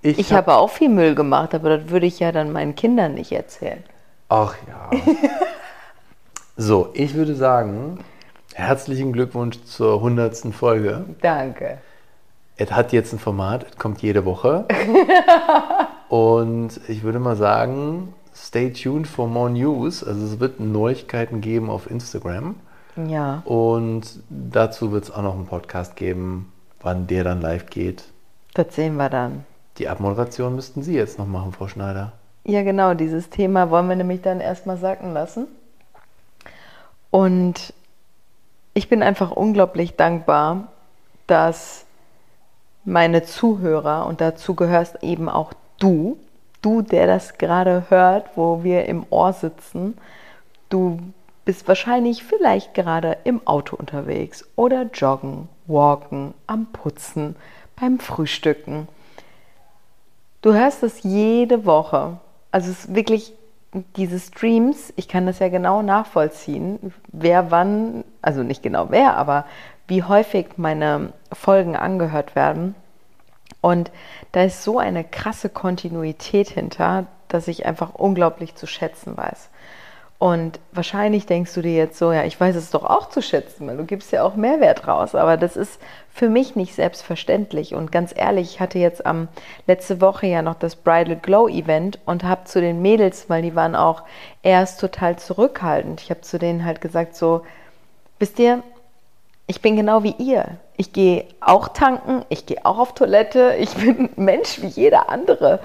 Ich 0.02 0.32
habe 0.32 0.54
auch 0.54 0.70
viel 0.70 0.88
Müll 0.88 1.14
gemacht, 1.14 1.54
aber 1.54 1.78
das 1.78 1.90
würde 1.90 2.06
ich 2.06 2.18
ja 2.18 2.32
dann 2.32 2.52
meinen 2.52 2.74
Kindern 2.74 3.14
nicht 3.14 3.32
erzählen. 3.32 3.82
Ach 4.28 4.54
ja. 4.68 4.90
so, 6.56 6.90
ich 6.94 7.14
würde 7.14 7.34
sagen, 7.34 7.98
herzlichen 8.54 9.12
Glückwunsch 9.12 9.62
zur 9.64 9.94
100. 9.96 10.54
Folge. 10.54 11.04
Danke. 11.20 11.78
Es 12.56 12.72
hat 12.72 12.92
jetzt 12.92 13.12
ein 13.12 13.18
Format, 13.18 13.66
es 13.68 13.76
kommt 13.76 14.00
jede 14.00 14.24
Woche. 14.24 14.66
Und 16.08 16.80
ich 16.88 17.02
würde 17.02 17.18
mal 17.18 17.36
sagen, 17.36 18.14
stay 18.34 18.72
tuned 18.72 19.06
for 19.06 19.26
more 19.26 19.50
news. 19.50 20.04
Also 20.04 20.24
es 20.24 20.40
wird 20.40 20.60
Neuigkeiten 20.60 21.40
geben 21.40 21.68
auf 21.68 21.90
Instagram. 21.90 22.54
Ja. 22.96 23.42
Und 23.44 24.20
dazu 24.28 24.92
wird 24.92 25.04
es 25.04 25.10
auch 25.10 25.22
noch 25.22 25.34
einen 25.34 25.46
Podcast 25.46 25.96
geben, 25.96 26.52
wann 26.80 27.06
der 27.06 27.24
dann 27.24 27.40
live 27.40 27.66
geht. 27.66 28.04
Das 28.54 28.74
sehen 28.74 28.96
wir 28.96 29.10
dann. 29.10 29.44
Die 29.78 29.88
Abmoderation 29.88 30.54
müssten 30.54 30.82
Sie 30.82 30.94
jetzt 30.94 31.18
noch 31.18 31.26
machen, 31.26 31.52
Frau 31.52 31.68
Schneider. 31.68 32.12
Ja, 32.44 32.62
genau, 32.62 32.94
dieses 32.94 33.28
Thema 33.28 33.70
wollen 33.70 33.88
wir 33.88 33.96
nämlich 33.96 34.22
dann 34.22 34.40
erstmal 34.40 34.78
sacken 34.78 35.12
lassen. 35.12 35.46
Und 37.10 37.74
ich 38.72 38.88
bin 38.88 39.02
einfach 39.02 39.30
unglaublich 39.30 39.96
dankbar, 39.96 40.68
dass 41.26 41.84
meine 42.84 43.24
Zuhörer, 43.24 44.06
und 44.06 44.20
dazu 44.20 44.54
gehörst 44.54 45.02
eben 45.02 45.28
auch 45.28 45.52
du, 45.78 46.18
du, 46.62 46.82
der 46.82 47.06
das 47.06 47.36
gerade 47.36 47.84
hört, 47.88 48.36
wo 48.36 48.62
wir 48.62 48.86
im 48.86 49.04
Ohr 49.10 49.32
sitzen, 49.32 49.96
du 50.68 50.98
bist 51.46 51.66
wahrscheinlich 51.68 52.24
vielleicht 52.24 52.74
gerade 52.74 53.16
im 53.24 53.46
Auto 53.46 53.76
unterwegs 53.76 54.44
oder 54.56 54.82
joggen, 54.92 55.48
walken, 55.66 56.34
am 56.46 56.66
Putzen, 56.66 57.36
beim 57.80 57.98
Frühstücken. 58.00 58.88
Du 60.42 60.52
hörst 60.52 60.82
es 60.82 61.02
jede 61.04 61.64
Woche. 61.64 62.18
Also 62.50 62.70
es 62.70 62.84
ist 62.84 62.94
wirklich 62.94 63.32
diese 63.96 64.18
Streams, 64.18 64.92
ich 64.96 65.08
kann 65.08 65.26
das 65.26 65.38
ja 65.38 65.48
genau 65.48 65.82
nachvollziehen, 65.82 66.92
wer 67.08 67.50
wann, 67.50 68.04
also 68.22 68.42
nicht 68.42 68.62
genau 68.62 68.86
wer, 68.90 69.16
aber 69.16 69.44
wie 69.86 70.02
häufig 70.02 70.56
meine 70.56 71.12
Folgen 71.32 71.76
angehört 71.76 72.34
werden. 72.34 72.74
Und 73.60 73.92
da 74.32 74.42
ist 74.42 74.64
so 74.64 74.78
eine 74.78 75.04
krasse 75.04 75.48
Kontinuität 75.48 76.48
hinter, 76.48 77.06
dass 77.28 77.48
ich 77.48 77.66
einfach 77.66 77.94
unglaublich 77.94 78.54
zu 78.54 78.66
schätzen 78.66 79.16
weiß. 79.16 79.50
Und 80.18 80.60
wahrscheinlich 80.72 81.26
denkst 81.26 81.52
du 81.52 81.60
dir 81.60 81.74
jetzt 81.74 81.98
so, 81.98 82.10
ja, 82.10 82.24
ich 82.24 82.40
weiß 82.40 82.56
es 82.56 82.70
doch 82.70 82.84
auch 82.84 83.10
zu 83.10 83.20
schätzen, 83.20 83.66
weil 83.66 83.76
du 83.76 83.84
gibst 83.84 84.12
ja 84.12 84.22
auch 84.22 84.34
Mehrwert 84.34 84.88
raus. 84.88 85.14
Aber 85.14 85.36
das 85.36 85.56
ist 85.56 85.78
für 86.10 86.30
mich 86.30 86.56
nicht 86.56 86.74
selbstverständlich. 86.74 87.74
Und 87.74 87.92
ganz 87.92 88.14
ehrlich, 88.16 88.54
ich 88.54 88.60
hatte 88.60 88.78
jetzt 88.78 89.04
am 89.04 89.28
letzte 89.66 90.00
Woche 90.00 90.26
ja 90.26 90.40
noch 90.40 90.54
das 90.54 90.74
Bridal 90.74 91.16
Glow 91.16 91.48
Event 91.48 91.98
und 92.06 92.24
habe 92.24 92.44
zu 92.44 92.62
den 92.62 92.80
Mädels, 92.80 93.28
weil 93.28 93.42
die 93.42 93.54
waren 93.54 93.74
auch 93.76 94.04
erst 94.42 94.80
total 94.80 95.18
zurückhaltend. 95.18 96.00
Ich 96.00 96.08
habe 96.08 96.22
zu 96.22 96.38
denen 96.38 96.64
halt 96.64 96.80
gesagt 96.80 97.14
so, 97.14 97.42
wisst 98.18 98.38
ihr, 98.38 98.62
ich 99.46 99.60
bin 99.60 99.76
genau 99.76 100.02
wie 100.02 100.14
ihr. 100.18 100.56
Ich 100.78 100.94
gehe 100.94 101.26
auch 101.40 101.68
tanken, 101.68 102.24
ich 102.30 102.46
gehe 102.46 102.64
auch 102.64 102.78
auf 102.78 102.94
Toilette, 102.94 103.54
ich 103.58 103.74
bin 103.74 104.08
Mensch 104.16 104.62
wie 104.62 104.68
jeder 104.68 105.10
andere. 105.10 105.60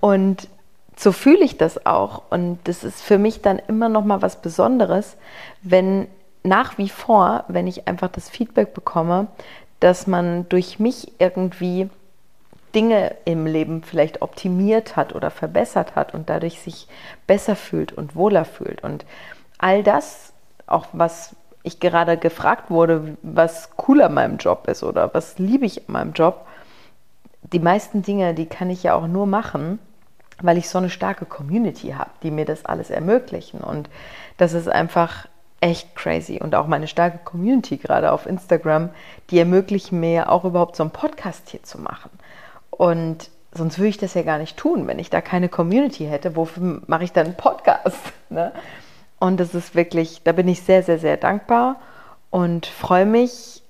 Und 0.00 0.48
so 0.98 1.12
fühle 1.12 1.44
ich 1.44 1.58
das 1.58 1.86
auch. 1.86 2.22
Und 2.30 2.58
das 2.64 2.82
ist 2.82 3.02
für 3.02 3.18
mich 3.18 3.42
dann 3.42 3.60
immer 3.68 3.88
noch 3.88 4.04
mal 4.04 4.22
was 4.22 4.40
Besonderes, 4.40 5.16
wenn 5.62 6.08
nach 6.42 6.78
wie 6.78 6.88
vor, 6.88 7.44
wenn 7.48 7.66
ich 7.66 7.86
einfach 7.86 8.08
das 8.08 8.30
Feedback 8.30 8.72
bekomme, 8.72 9.26
dass 9.80 10.06
man 10.06 10.48
durch 10.48 10.78
mich 10.78 11.12
irgendwie 11.18 11.90
Dinge 12.74 13.14
im 13.24 13.46
Leben 13.46 13.82
vielleicht 13.82 14.22
optimiert 14.22 14.96
hat 14.96 15.14
oder 15.14 15.30
verbessert 15.30 15.96
hat 15.96 16.14
und 16.14 16.28
dadurch 16.28 16.60
sich 16.60 16.88
besser 17.26 17.56
fühlt 17.56 17.92
und 17.92 18.14
wohler 18.14 18.44
fühlt. 18.44 18.82
Und 18.82 19.04
all 19.58 19.82
das, 19.82 20.32
auch 20.66 20.86
was 20.92 21.34
ich 21.62 21.80
gerade 21.80 22.16
gefragt 22.16 22.70
wurde, 22.70 23.16
was 23.22 23.70
cool 23.86 24.00
an 24.02 24.14
meinem 24.14 24.36
Job 24.36 24.68
ist 24.68 24.82
oder 24.82 25.12
was 25.14 25.38
liebe 25.38 25.66
ich 25.66 25.88
an 25.88 25.92
meinem 25.92 26.12
Job, 26.12 26.46
die 27.52 27.58
meisten 27.58 28.02
Dinge, 28.02 28.34
die 28.34 28.46
kann 28.46 28.70
ich 28.70 28.82
ja 28.82 28.94
auch 28.94 29.06
nur 29.06 29.26
machen, 29.26 29.78
weil 30.42 30.58
ich 30.58 30.68
so 30.68 30.78
eine 30.78 30.90
starke 30.90 31.24
Community 31.24 31.90
habe, 31.90 32.10
die 32.22 32.30
mir 32.30 32.44
das 32.44 32.64
alles 32.64 32.90
ermöglichen. 32.90 33.60
Und 33.60 33.88
das 34.36 34.52
ist 34.52 34.68
einfach 34.68 35.26
echt 35.60 35.96
crazy. 35.96 36.38
Und 36.42 36.54
auch 36.54 36.66
meine 36.66 36.88
starke 36.88 37.18
Community, 37.24 37.78
gerade 37.78 38.12
auf 38.12 38.26
Instagram, 38.26 38.90
die 39.30 39.38
ermöglichen 39.38 40.00
mir 40.00 40.30
auch 40.30 40.44
überhaupt 40.44 40.76
so 40.76 40.82
einen 40.82 40.90
Podcast 40.90 41.48
hier 41.48 41.62
zu 41.62 41.80
machen. 41.80 42.10
Und 42.70 43.30
sonst 43.52 43.78
würde 43.78 43.88
ich 43.88 43.98
das 43.98 44.14
ja 44.14 44.22
gar 44.22 44.38
nicht 44.38 44.56
tun, 44.56 44.86
wenn 44.86 44.98
ich 44.98 45.10
da 45.10 45.20
keine 45.20 45.48
Community 45.48 46.06
hätte. 46.06 46.36
Wofür 46.36 46.82
mache 46.86 47.04
ich 47.04 47.12
dann 47.12 47.26
einen 47.26 47.36
Podcast? 47.36 47.98
Ne? 48.28 48.50
Und 49.20 49.38
das 49.38 49.54
ist 49.54 49.76
wirklich, 49.76 50.24
da 50.24 50.32
bin 50.32 50.48
ich 50.48 50.62
sehr, 50.62 50.82
sehr, 50.82 50.98
sehr 50.98 51.16
dankbar 51.16 51.76
und 52.30 52.66
freue 52.66 53.06
mich, 53.06 53.62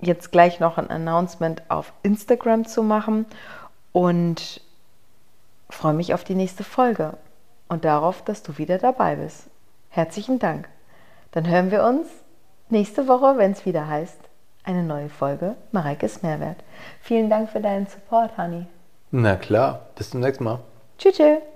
jetzt 0.00 0.32
gleich 0.32 0.58
noch 0.58 0.78
ein 0.78 0.90
Announcement 0.90 1.62
auf 1.68 1.92
Instagram 2.02 2.66
zu 2.66 2.82
machen 2.82 3.24
und 3.92 4.60
freue 5.70 5.94
mich 5.94 6.14
auf 6.14 6.24
die 6.24 6.34
nächste 6.34 6.64
Folge 6.64 7.16
und 7.68 7.84
darauf, 7.84 8.22
dass 8.22 8.42
du 8.42 8.58
wieder 8.58 8.78
dabei 8.78 9.16
bist. 9.16 9.48
Herzlichen 9.88 10.38
Dank. 10.38 10.68
Dann 11.32 11.48
hören 11.48 11.70
wir 11.70 11.84
uns 11.84 12.06
nächste 12.68 13.08
Woche, 13.08 13.38
wenn 13.38 13.52
es 13.52 13.66
wieder 13.66 13.88
heißt, 13.88 14.18
eine 14.64 14.82
neue 14.82 15.08
Folge 15.08 15.56
Mareikes 15.72 16.22
Mehrwert. 16.22 16.56
Vielen 17.00 17.30
Dank 17.30 17.50
für 17.50 17.60
deinen 17.60 17.86
Support, 17.86 18.36
Honey. 18.38 18.66
Na 19.10 19.36
klar, 19.36 19.86
bis 19.96 20.10
zum 20.10 20.20
nächsten 20.20 20.44
Mal. 20.44 20.60
Tschüss. 20.98 21.16
tschüss. 21.16 21.53